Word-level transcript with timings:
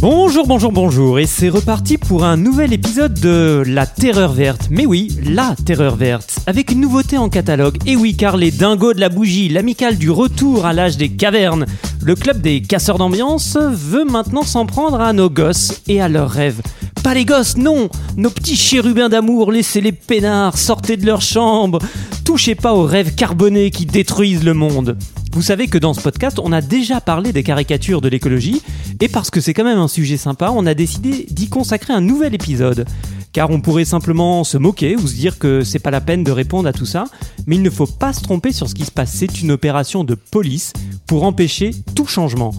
Bonjour, 0.00 0.46
bonjour, 0.46 0.70
bonjour, 0.70 1.18
et 1.18 1.26
c'est 1.26 1.48
reparti 1.48 1.98
pour 1.98 2.24
un 2.24 2.36
nouvel 2.36 2.72
épisode 2.72 3.14
de 3.14 3.64
La 3.66 3.84
Terreur 3.84 4.32
Verte. 4.32 4.68
Mais 4.70 4.86
oui, 4.86 5.08
La 5.24 5.56
Terreur 5.66 5.96
Verte, 5.96 6.38
avec 6.46 6.70
une 6.70 6.80
nouveauté 6.80 7.18
en 7.18 7.28
catalogue. 7.28 7.78
Et 7.84 7.96
oui, 7.96 8.14
car 8.14 8.36
les 8.36 8.52
dingos 8.52 8.94
de 8.94 9.00
la 9.00 9.08
bougie, 9.08 9.48
l'amicale 9.48 9.98
du 9.98 10.08
retour 10.08 10.66
à 10.66 10.72
l'âge 10.72 10.98
des 10.98 11.08
cavernes, 11.08 11.66
le 12.00 12.14
club 12.14 12.40
des 12.40 12.62
casseurs 12.62 12.98
d'ambiance 12.98 13.56
veut 13.56 14.04
maintenant 14.04 14.44
s'en 14.44 14.66
prendre 14.66 15.00
à 15.00 15.12
nos 15.12 15.28
gosses 15.28 15.82
et 15.88 16.00
à 16.00 16.08
leurs 16.08 16.30
rêves. 16.30 16.62
Pas 17.02 17.14
les 17.14 17.24
gosses, 17.24 17.56
non 17.56 17.88
Nos 18.16 18.30
petits 18.30 18.56
chérubins 18.56 19.08
d'amour, 19.08 19.50
laissez-les 19.50 19.90
peinards, 19.90 20.58
sortez 20.58 20.96
de 20.96 21.06
leur 21.06 21.22
chambre, 21.22 21.80
touchez 22.24 22.54
pas 22.54 22.72
aux 22.72 22.84
rêves 22.84 23.16
carbonés 23.16 23.72
qui 23.72 23.84
détruisent 23.84 24.44
le 24.44 24.54
monde. 24.54 24.96
Vous 25.38 25.44
savez 25.44 25.68
que 25.68 25.78
dans 25.78 25.94
ce 25.94 26.00
podcast, 26.00 26.40
on 26.42 26.50
a 26.50 26.60
déjà 26.60 27.00
parlé 27.00 27.32
des 27.32 27.44
caricatures 27.44 28.00
de 28.00 28.08
l'écologie, 28.08 28.60
et 29.00 29.06
parce 29.06 29.30
que 29.30 29.40
c'est 29.40 29.54
quand 29.54 29.62
même 29.62 29.78
un 29.78 29.86
sujet 29.86 30.16
sympa, 30.16 30.50
on 30.52 30.66
a 30.66 30.74
décidé 30.74 31.28
d'y 31.30 31.48
consacrer 31.48 31.92
un 31.92 32.00
nouvel 32.00 32.34
épisode. 32.34 32.86
Car 33.32 33.48
on 33.50 33.60
pourrait 33.60 33.84
simplement 33.84 34.42
se 34.42 34.58
moquer 34.58 34.96
ou 34.96 35.06
se 35.06 35.14
dire 35.14 35.38
que 35.38 35.62
c'est 35.62 35.78
pas 35.78 35.92
la 35.92 36.00
peine 36.00 36.24
de 36.24 36.32
répondre 36.32 36.68
à 36.68 36.72
tout 36.72 36.86
ça, 36.86 37.04
mais 37.46 37.54
il 37.54 37.62
ne 37.62 37.70
faut 37.70 37.86
pas 37.86 38.12
se 38.12 38.20
tromper 38.20 38.50
sur 38.50 38.68
ce 38.68 38.74
qui 38.74 38.84
se 38.84 38.90
passe. 38.90 39.12
C'est 39.12 39.40
une 39.40 39.52
opération 39.52 40.02
de 40.02 40.16
police 40.16 40.72
pour 41.06 41.22
empêcher 41.22 41.70
tout 41.94 42.06
changement. 42.06 42.52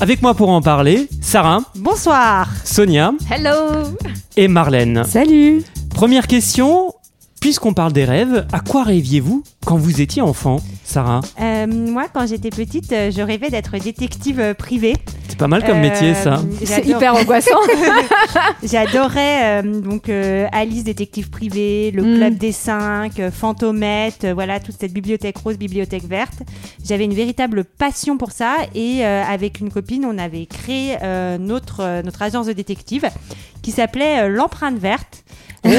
Avec 0.00 0.20
moi 0.20 0.34
pour 0.34 0.50
en 0.50 0.60
parler, 0.60 1.08
Sarah, 1.22 1.62
Bonsoir. 1.74 2.50
Sonia 2.64 3.14
Hello 3.30 3.96
et 4.36 4.48
Marlène. 4.48 5.04
Salut. 5.04 5.62
Première 5.94 6.26
question, 6.26 6.92
puisqu'on 7.40 7.72
parle 7.74 7.92
des 7.92 8.04
rêves, 8.04 8.46
à 8.52 8.60
quoi 8.60 8.82
rêviez-vous 8.84 9.42
quand 9.64 9.76
vous 9.76 10.00
étiez 10.00 10.22
enfant, 10.22 10.58
Sarah? 10.84 11.20
Euh, 11.40 11.66
moi, 11.66 12.06
quand 12.12 12.26
j'étais 12.26 12.50
petite, 12.50 12.92
euh, 12.92 13.10
je 13.10 13.20
rêvais 13.22 13.50
d'être 13.50 13.76
détective 13.78 14.40
euh, 14.40 14.54
privée. 14.54 14.94
C'est 15.28 15.38
pas 15.38 15.48
mal 15.48 15.64
comme 15.64 15.80
métier 15.80 16.14
ça. 16.14 16.34
Euh, 16.34 16.64
C'est 16.64 16.86
hyper 16.86 17.14
angoissant. 17.16 17.58
J'adorais 18.62 19.62
euh, 19.62 19.80
donc 19.80 20.08
euh, 20.08 20.46
Alice 20.52 20.84
détective 20.84 21.30
privée, 21.30 21.90
le 21.90 22.02
Mm. 22.06 22.16
club 22.16 22.34
des 22.38 22.52
cinq, 22.52 23.20
Fantomette, 23.32 24.24
euh, 24.24 24.34
voilà 24.34 24.60
toute 24.60 24.76
cette 24.78 24.92
bibliothèque 24.92 25.36
rose, 25.38 25.58
bibliothèque 25.58 26.04
verte. 26.08 26.42
J'avais 26.84 27.04
une 27.04 27.14
véritable 27.14 27.64
passion 27.64 28.16
pour 28.16 28.30
ça 28.30 28.54
et 28.74 29.04
euh, 29.04 29.24
avec 29.24 29.60
une 29.60 29.70
copine, 29.70 30.04
on 30.04 30.18
avait 30.18 30.46
créé 30.46 30.96
euh, 31.02 31.36
notre 31.38 31.80
euh, 31.80 32.02
notre 32.02 32.22
agence 32.22 32.46
de 32.46 32.52
détective 32.52 33.06
qui 33.62 33.72
s'appelait 33.72 34.20
euh, 34.22 34.28
l'empreinte 34.28 34.78
verte. 34.78 35.24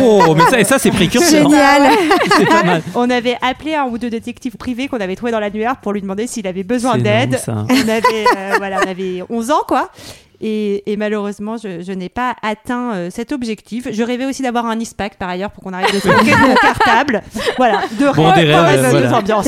Oh, 0.04 0.36
mais 0.36 0.44
ça, 0.50 0.60
et 0.60 0.64
ça 0.64 0.80
c'est 0.80 0.92
précurseur. 0.92 1.50
Génial. 1.50 1.92
C'est 2.38 2.46
pas 2.46 2.64
mal. 2.64 2.82
On 2.96 3.10
avait 3.10 3.38
appelé 3.42 3.76
un 3.76 3.86
ou 3.86 3.98
deux 3.98 4.10
détectives 4.10 4.56
privés 4.58 4.88
qu'on 4.88 5.00
avait 5.00 5.16
trouvé 5.16 5.32
dans 5.32 5.40
l'annuaire 5.40 5.78
pour 5.78 5.94
lui 5.94 6.02
demander 6.02 6.28
s'il 6.28 6.48
avait 6.48 6.64
besoin 6.64 6.94
C'est 6.96 7.02
d'aide. 7.02 7.40
énorme. 7.48 7.68
On 7.70 7.90
avait, 7.90 8.26
euh, 8.38 8.54
voilà, 8.58 8.80
on 8.86 8.90
avait 8.90 9.24
11 9.30 9.52
ans, 9.52 9.62
quoi. 9.68 9.90
Et, 10.40 10.84
et 10.92 10.98
malheureusement, 10.98 11.58
je, 11.58 11.82
je 11.82 11.92
n'ai 11.92 12.10
pas 12.10 12.36
atteint 12.44 12.94
euh, 12.94 13.10
cet 13.12 13.32
objectif. 13.32 13.88
Je 13.92 14.04
rêvais 14.04 14.26
aussi 14.26 14.44
d'avoir 14.44 14.68
un 14.68 14.80
ISPAC 14.80 15.16
par 15.18 15.30
ailleurs 15.30 15.50
pour 15.50 15.64
qu'on 15.64 15.74
arrive 15.74 15.92
de 15.94 16.00
se 16.00 16.08
moquer 16.08 16.32
de 16.32 16.48
mon 16.48 16.54
cartable. 16.56 17.24
Voilà, 17.58 17.82
de 18.00 18.06
Bon, 18.16 18.32
des 18.36 18.52
dans 18.52 18.64
rêves, 18.64 18.82
la 18.84 18.90
voilà. 18.90 19.18
ambiance. 19.18 19.48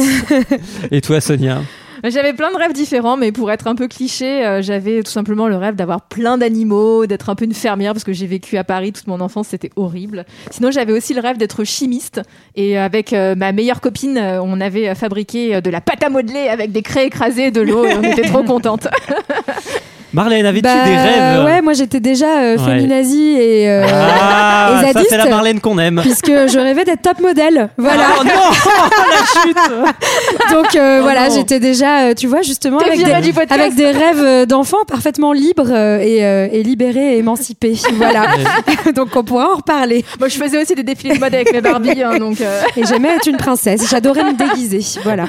Et 0.92 1.00
toi, 1.02 1.22
Sonia? 1.22 1.60
J'avais 2.04 2.34
plein 2.34 2.52
de 2.52 2.58
rêves 2.58 2.74
différents, 2.74 3.18
mais 3.18 3.32
pour 3.32 3.52
être 3.52 3.68
un 3.68 3.76
peu 3.76 3.88
cliché, 3.88 4.46
euh, 4.46 4.62
j'avais 4.62 5.04
tout 5.04 5.12
simplement 5.12 5.48
le 5.48 5.58
rêve 5.58 5.76
d'avoir 5.76 6.02
plein 6.02 6.38
d'animaux, 6.38 7.06
d'être 7.06 7.30
un 7.30 7.36
peu 7.36 7.46
une 7.46 7.54
fermière, 7.54 7.94
parce 7.94 8.04
que 8.04 8.14
j'ai 8.14 8.28
vécu 8.28 8.58
à 8.58 8.64
Paris 8.64 8.94
toute 8.94 9.08
mon 9.08 9.20
enfance, 9.22 9.48
c'était 9.50 9.72
horrible. 9.76 10.26
Sinon, 10.52 10.72
j'avais 10.72 10.94
aussi 10.94 11.14
le 11.14 11.22
rêve 11.22 11.38
d'être 11.38 11.64
chimiste. 11.64 12.22
Et 12.56 12.78
avec 12.78 13.14
euh, 13.14 13.36
ma 13.36 13.52
meilleure 13.52 13.82
copine, 13.82 14.18
euh, 14.18 14.42
on 14.42 14.60
avait 14.62 14.90
euh, 14.90 14.96
fabriqué 14.96 15.56
euh, 15.56 15.62
de 15.62 15.70
la 15.70 15.82
pâte 15.82 16.04
à 16.04 16.10
modeler 16.10 16.48
avec 16.48 16.72
des 16.72 16.82
craies 16.82 17.08
écrasées, 17.08 17.52
de 17.52 17.62
l'eau, 17.62 17.86
on 17.86 18.04
était 18.04 18.24
trop 18.24 18.44
contentes. 18.44 18.88
Marlène, 20.14 20.46
avais-tu 20.46 20.64
Bah, 20.64 20.86
des 20.86 20.96
rêves? 20.96 21.46
Ouais, 21.46 21.62
moi 21.62 21.74
j'étais 21.74 22.00
déjà 22.00 22.40
euh, 22.42 22.58
Ouais. 22.58 22.84
et, 22.84 23.70
euh, 23.70 23.86
Ah, 23.90 24.82
et 24.90 24.94
ça 24.94 25.02
c'est 25.08 25.18
la 25.18 25.28
Marlène 25.30 25.60
qu'on 25.60 25.78
aime. 25.78 26.00
puisque 26.02 26.28
je 26.32 26.58
rêvais 26.60 26.84
d'être 26.84 27.02
top 27.02 27.20
modèle. 27.20 27.70
Voilà. 27.78 28.04
Oh 28.20 28.24
non, 28.24 28.32
la 29.12 29.42
chute. 29.44 30.52
Donc 30.52 30.76
euh, 30.76 30.98
Oh 31.00 31.04
voilà, 31.04 31.30
non. 31.30 31.36
j'étais 31.36 31.60
déjà, 31.60 32.08
euh, 32.10 32.14
tu 32.16 32.28
vois, 32.28 32.42
justement 32.42 32.80
avec 32.80 32.98
des, 32.98 33.12
avec 33.12 33.76
rêves 33.78 34.24
euh, 34.24 34.46
d'enfants 34.46 34.84
parfaitement 34.88 35.32
libres 35.32 35.72
et, 35.72 36.26
euh, 36.26 36.48
et 36.52 36.64
libérés 36.64 37.16
et 37.16 37.18
émancipés. 37.20 37.76
Voilà. 37.94 38.26
Donc 38.96 39.10
on 39.16 39.24
pourra 39.24 39.52
en 39.54 39.58
reparler. 39.58 40.04
Moi, 40.20 40.28
je 40.30 40.38
faisais 40.38 40.62
aussi 40.62 40.74
des 40.76 40.84
défilés 40.84 41.16
de 41.16 41.20
mode 41.20 41.36
avec 41.36 41.52
mes 41.54 41.62
Barbies, 41.62 42.02
hein, 42.04 42.18
donc. 42.18 42.40
euh, 42.42 42.62
Et 42.78 42.86
j'aimais 42.86 43.10
être 43.16 43.28
une 43.28 43.38
princesse. 43.38 43.90
J'adorais 43.90 44.24
me 44.24 44.34
déguiser. 44.34 44.80
Voilà. 45.04 45.26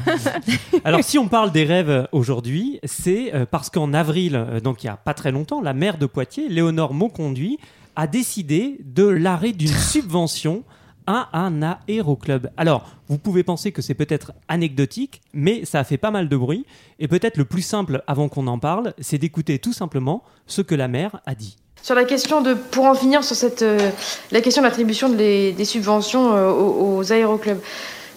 Alors 0.85 1.01
si 1.03 1.19
on 1.19 1.27
parle 1.27 1.51
des 1.53 1.65
rêves 1.65 2.07
aujourd'hui, 2.13 2.81
c'est 2.85 3.33
parce 3.51 3.71
qu'en 3.71 3.93
avril, 3.93 4.45
donc 4.71 4.85
il 4.85 4.87
y 4.87 4.91
a 4.91 4.97
pas 4.97 5.15
très 5.15 5.33
longtemps, 5.33 5.61
la 5.61 5.75
maire 5.75 5.99
de 5.99 6.07
Poitiers, 6.07 6.49
Léonore 6.49 6.95
Mauconduit, 6.95 7.59
a 7.97 8.07
décidé 8.07 8.77
de 8.85 9.05
l'arrêt 9.05 9.51
d'une 9.51 9.67
subvention 9.93 10.63
à 11.09 11.29
un 11.33 11.61
aéroclub. 11.89 12.51
Alors, 12.57 12.89
vous 13.09 13.19
pouvez 13.19 13.43
penser 13.43 13.73
que 13.73 13.83
c'est 13.83 13.95
peut-être 13.95 14.31
anecdotique, 14.47 15.23
mais 15.35 15.65
ça 15.65 15.81
a 15.81 15.85
fait 15.85 15.97
pas 15.97 16.13
mal 16.13 16.29
de 16.29 16.37
bruit. 16.37 16.67
Et 17.01 17.09
peut-être 17.09 17.37
le 17.37 17.45
plus 17.45 17.63
simple, 17.63 18.05
avant 18.07 18.29
qu'on 18.29 18.47
en 18.47 18.61
parle, 18.61 18.95
c'est 19.01 19.19
d'écouter 19.19 19.59
tout 19.59 19.73
simplement 19.73 20.23
ce 20.47 20.63
que 20.63 20.77
la 20.77 20.87
maire 20.87 21.21
a 21.27 21.35
dit. 21.35 21.57
Sur 21.83 21.97
la 21.97 22.05
question 22.05 22.41
de, 22.41 22.55
pour 22.55 22.85
en 22.85 22.95
finir 22.95 23.25
sur 23.25 23.35
cette, 23.35 23.63
euh, 23.63 23.91
la 24.31 24.41
question 24.41 24.63
de 24.63 24.69
l'attribution 24.69 25.09
de 25.09 25.17
des 25.17 25.65
subventions 25.65 26.33
euh, 26.37 26.49
aux, 26.53 26.99
aux 26.99 27.13
aéroclubs. 27.13 27.61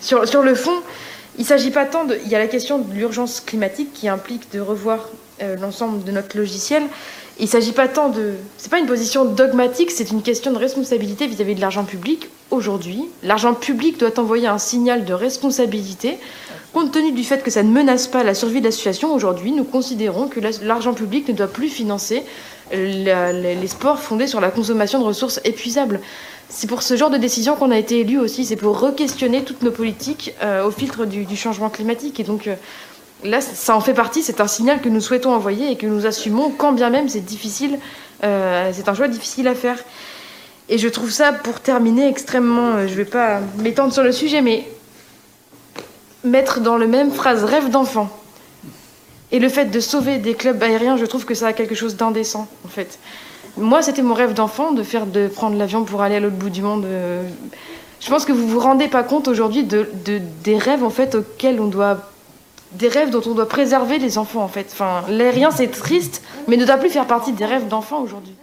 Sur, 0.01 0.27
sur 0.27 0.43
le 0.43 0.53
fond, 0.53 0.83
il 1.39 1.45
s'agit 1.45 1.71
pas 1.71 1.85
tant 1.85 2.05
de, 2.05 2.17
il 2.25 2.31
y 2.31 2.35
a 2.35 2.39
la 2.39 2.47
question 2.47 2.79
de 2.79 2.93
l'urgence 2.93 3.39
climatique 3.41 3.91
qui 3.93 4.07
implique 4.07 4.51
de 4.53 4.59
revoir 4.59 5.09
euh, 5.41 5.55
l'ensemble 5.57 6.03
de 6.03 6.11
notre 6.11 6.37
logiciel. 6.37 6.83
Il 7.39 7.47
s'agit 7.47 7.71
pas 7.71 7.87
tant 7.87 8.09
de, 8.09 8.33
c'est 8.57 8.69
pas 8.69 8.77
une 8.79 8.85
position 8.85 9.25
dogmatique, 9.25 9.89
c'est 9.89 10.11
une 10.11 10.21
question 10.21 10.51
de 10.51 10.57
responsabilité 10.57 11.25
vis-à-vis 11.25 11.55
de 11.55 11.61
l'argent 11.61 11.83
public. 11.83 12.29
Aujourd'hui, 12.51 13.05
l'argent 13.23 13.55
public 13.55 13.99
doit 13.99 14.19
envoyer 14.19 14.47
un 14.47 14.59
signal 14.59 15.03
de 15.05 15.13
responsabilité. 15.13 16.19
Compte 16.73 16.91
tenu 16.91 17.11
du 17.11 17.23
fait 17.23 17.41
que 17.41 17.49
ça 17.49 17.63
ne 17.63 17.71
menace 17.71 18.07
pas 18.07 18.23
la 18.23 18.35
survie 18.35 18.59
de 18.59 18.65
la 18.65 18.71
situation, 18.71 19.13
aujourd'hui, 19.13 19.51
nous 19.51 19.63
considérons 19.63 20.27
que 20.27 20.39
la- 20.39 20.51
l'argent 20.61 20.93
public 20.93 21.27
ne 21.27 21.33
doit 21.33 21.47
plus 21.47 21.69
financer 21.69 22.23
la- 22.71 23.31
les 23.33 23.67
sports 23.67 23.99
fondés 23.99 24.27
sur 24.27 24.39
la 24.39 24.49
consommation 24.49 24.99
de 24.99 25.03
ressources 25.05 25.39
épuisables. 25.43 25.99
C'est 26.55 26.67
pour 26.67 26.83
ce 26.83 26.95
genre 26.95 27.09
de 27.09 27.17
décision 27.17 27.55
qu'on 27.55 27.71
a 27.71 27.77
été 27.79 28.01
élu 28.01 28.19
aussi, 28.19 28.45
c'est 28.45 28.55
pour 28.55 28.79
re-questionner 28.79 29.43
toutes 29.43 29.63
nos 29.63 29.71
politiques 29.71 30.35
euh, 30.43 30.67
au 30.67 30.69
filtre 30.69 31.05
du, 31.05 31.35
changement 31.35 31.71
climatique. 31.71 32.19
Et 32.19 32.23
donc 32.23 32.45
euh, 32.45 32.55
là, 33.23 33.41
ça 33.41 33.75
en 33.75 33.81
fait 33.81 33.95
partie, 33.95 34.21
c'est 34.21 34.39
un 34.39 34.47
signal 34.47 34.79
que 34.79 34.87
nous 34.87 35.01
souhaitons 35.01 35.33
envoyer 35.33 35.71
et 35.71 35.77
que 35.77 35.87
nous 35.87 36.05
assumons, 36.05 36.51
quand 36.51 36.71
bien 36.71 36.91
même 36.91 37.09
c'est 37.09 37.25
difficile, 37.25 37.79
euh, 38.23 38.69
c'est 38.71 38.87
un 38.87 38.93
choix 38.93 39.07
difficile 39.07 39.47
à 39.47 39.55
faire. 39.55 39.79
Et 40.69 40.77
je 40.77 40.87
trouve 40.87 41.09
ça, 41.09 41.33
pour 41.33 41.59
terminer, 41.59 42.07
extrêmement, 42.07 42.87
je 42.87 42.93
vais 42.93 43.03
pas 43.03 43.39
m'étendre 43.57 43.91
sur 43.91 44.03
le 44.03 44.11
sujet, 44.11 44.41
mais 44.41 44.67
mettre 46.23 46.59
dans 46.59 46.77
le 46.77 46.85
même 46.85 47.11
phrase 47.11 47.43
rêve 47.43 47.71
d'enfant 47.71 48.15
et 49.31 49.39
le 49.39 49.49
fait 49.49 49.65
de 49.65 49.79
sauver 49.79 50.19
des 50.19 50.35
clubs 50.35 50.61
aériens, 50.61 50.97
je 50.97 51.05
trouve 51.05 51.25
que 51.25 51.33
ça 51.33 51.47
a 51.47 51.53
quelque 51.53 51.73
chose 51.73 51.95
d'indécent, 51.95 52.47
en 52.63 52.69
fait. 52.69 52.99
Moi, 53.57 53.81
c'était 53.81 54.01
mon 54.01 54.13
rêve 54.13 54.33
d'enfant 54.33 54.71
de 54.71 54.83
faire 54.83 55.05
de 55.05 55.27
prendre 55.27 55.55
l'avion 55.57 55.83
pour 55.83 56.01
aller 56.01 56.15
à 56.15 56.19
l'autre 56.19 56.35
bout 56.35 56.49
du 56.49 56.61
monde. 56.61 56.85
euh. 56.85 57.27
Je 57.99 58.09
pense 58.09 58.25
que 58.25 58.31
vous 58.33 58.47
vous 58.47 58.59
rendez 58.59 58.87
pas 58.87 59.03
compte 59.03 59.27
aujourd'hui 59.27 59.63
de, 59.63 59.87
de- 60.05 60.21
des 60.43 60.57
rêves 60.57 60.83
en 60.83 60.89
fait 60.89 61.15
auxquels 61.15 61.59
on 61.61 61.67
doit 61.67 62.09
des 62.73 62.87
rêves 62.87 63.11
dont 63.11 63.21
on 63.27 63.33
doit 63.35 63.47
préserver 63.47 63.99
les 63.99 64.17
enfants 64.17 64.43
en 64.43 64.47
fait. 64.47 64.67
Enfin, 64.71 65.03
l'aérien 65.07 65.51
c'est 65.51 65.67
triste, 65.67 66.23
mais 66.47 66.57
ne 66.57 66.65
doit 66.65 66.77
plus 66.77 66.89
faire 66.89 67.05
partie 67.05 67.31
des 67.31 67.45
rêves 67.45 67.67
d'enfants 67.67 68.01
aujourd'hui. 68.01 68.33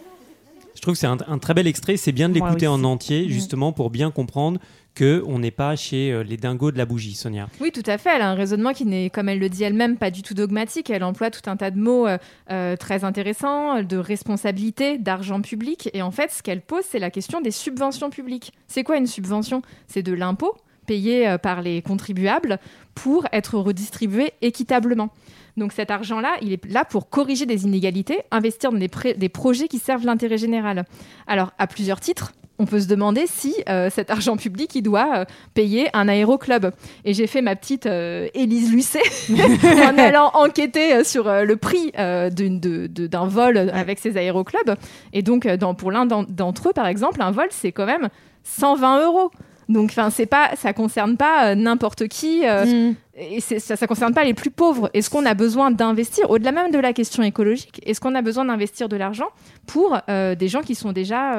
Je 0.76 0.81
trouve 0.82 0.94
que 0.94 1.00
c'est 1.00 1.08
un, 1.08 1.19
un 1.29 1.38
très 1.38 1.52
bel 1.52 1.67
extrait. 1.67 1.96
C'est 1.99 2.12
bien 2.12 2.29
de 2.31 2.34
l'écouter 2.34 2.67
en 2.69 2.82
entier, 2.84 3.29
justement, 3.29 3.73
pour 3.73 3.90
bien 3.90 4.11
comprendre 4.11 4.58
que 4.94 5.22
on 5.26 5.38
n'est 5.38 5.50
pas 5.50 5.76
chez 5.76 6.12
euh, 6.12 6.22
les 6.22 6.37
dingos 6.37 6.72
de 6.72 6.78
la 6.78 6.87
bougie, 6.87 7.14
Sonia. 7.14 7.48
Oui, 7.60 7.72
tout 7.72 7.82
à 7.87 7.98
fait. 7.98 8.10
Elle 8.14 8.22
a 8.22 8.31
un 8.31 8.34
raisonnement 8.34 8.72
qui 8.72 8.84
n'est, 8.84 9.10
comme 9.10 9.28
elle 9.28 9.38
le 9.38 9.48
dit 9.48 9.64
elle-même, 9.64 9.96
pas 9.96 10.10
du 10.10 10.22
tout 10.22 10.34
dogmatique. 10.34 10.90
Elle 10.90 11.04
emploie 11.04 11.31
tout 11.31 11.48
un 11.48 11.56
tas 11.56 11.70
de 11.70 11.78
mots 11.78 12.06
euh, 12.06 12.19
euh, 12.50 12.76
très 12.76 13.04
intéressants, 13.04 13.82
de 13.82 13.96
responsabilité, 13.96 14.98
d'argent 14.98 15.40
public. 15.40 15.90
Et 15.94 16.02
en 16.02 16.10
fait, 16.10 16.31
ce 16.31 16.42
qu'elle 16.42 16.60
pose, 16.60 16.84
c'est 16.88 16.98
la 16.98 17.10
question 17.10 17.40
des 17.40 17.50
subventions 17.50 18.10
publiques. 18.10 18.52
C'est 18.66 18.84
quoi 18.84 18.96
une 18.96 19.06
subvention? 19.06 19.62
C'est 19.87 20.02
de 20.02 20.12
l'impôt 20.12 20.56
payé 20.87 21.36
par 21.40 21.62
les 21.62 21.82
contribuables 21.82 22.58
pour 22.96 23.26
être 23.31 23.58
redistribué 23.58 24.32
équitablement. 24.43 25.10
Donc 25.56 25.72
cet 25.72 25.90
argent-là, 25.90 26.36
il 26.43 26.52
est 26.52 26.64
là 26.66 26.84
pour 26.84 27.08
corriger 27.08 27.46
des 27.46 27.64
inégalités, 27.64 28.22
investir 28.32 28.72
dans 28.72 28.78
des 28.78 29.28
projets 29.28 29.69
qui 29.69 29.78
servent 29.78 30.04
l'intérêt 30.04 30.38
général. 30.38 30.84
Alors, 31.28 31.52
à 31.58 31.69
plusieurs 31.69 32.00
titres. 32.00 32.32
On 32.60 32.66
peut 32.66 32.78
se 32.80 32.86
demander 32.86 33.24
si 33.26 33.54
euh, 33.70 33.88
cet 33.90 34.10
argent 34.10 34.36
public, 34.36 34.74
il 34.74 34.82
doit 34.82 35.08
euh, 35.20 35.24
payer 35.54 35.88
un 35.94 36.08
aéroclub. 36.08 36.66
Et 37.06 37.14
j'ai 37.14 37.26
fait 37.26 37.40
ma 37.40 37.56
petite 37.56 37.86
euh, 37.86 38.28
Élise 38.34 38.70
Lucet 38.70 39.00
en 39.32 39.96
allant 39.98 40.30
enquêter 40.34 41.02
sur 41.04 41.24
le 41.24 41.56
prix 41.56 41.90
d'un 41.96 43.26
vol 43.26 43.70
avec 43.72 43.98
ces 43.98 44.16
aéroclubs. 44.18 44.76
Et 45.14 45.22
donc, 45.22 45.46
dans, 45.46 45.74
pour 45.74 45.90
l'un 45.90 46.04
d'en- 46.04 46.24
d'entre 46.24 46.68
eux, 46.68 46.72
par 46.74 46.86
exemple, 46.86 47.22
un 47.22 47.30
vol, 47.30 47.46
c'est 47.50 47.72
quand 47.72 47.86
même 47.86 48.08
120 48.44 49.06
euros. 49.06 49.30
Donc, 49.70 49.90
enfin, 49.90 50.10
c'est 50.10 50.26
pas, 50.26 50.50
ça 50.56 50.72
concerne 50.72 51.16
pas 51.16 51.54
n'importe 51.54 52.08
qui. 52.08 52.42
Mm. 52.42 52.94
et 53.16 53.40
ça 53.40 53.74
ne 53.80 53.86
concerne 53.86 54.12
pas 54.12 54.24
les 54.24 54.34
plus 54.34 54.50
pauvres. 54.50 54.90
Est-ce 54.92 55.08
qu'on 55.08 55.24
a 55.24 55.34
besoin 55.34 55.70
d'investir, 55.70 56.30
au-delà 56.30 56.52
même 56.52 56.72
de 56.72 56.78
la 56.78 56.92
question 56.92 57.22
écologique, 57.22 57.80
est-ce 57.86 58.00
qu'on 58.00 58.14
a 58.16 58.22
besoin 58.22 58.44
d'investir 58.44 58.88
de 58.88 58.96
l'argent 58.96 59.28
pour 59.66 59.96
des 60.08 60.48
gens 60.48 60.60
qui 60.62 60.74
sont 60.74 60.92
déjà 60.92 61.36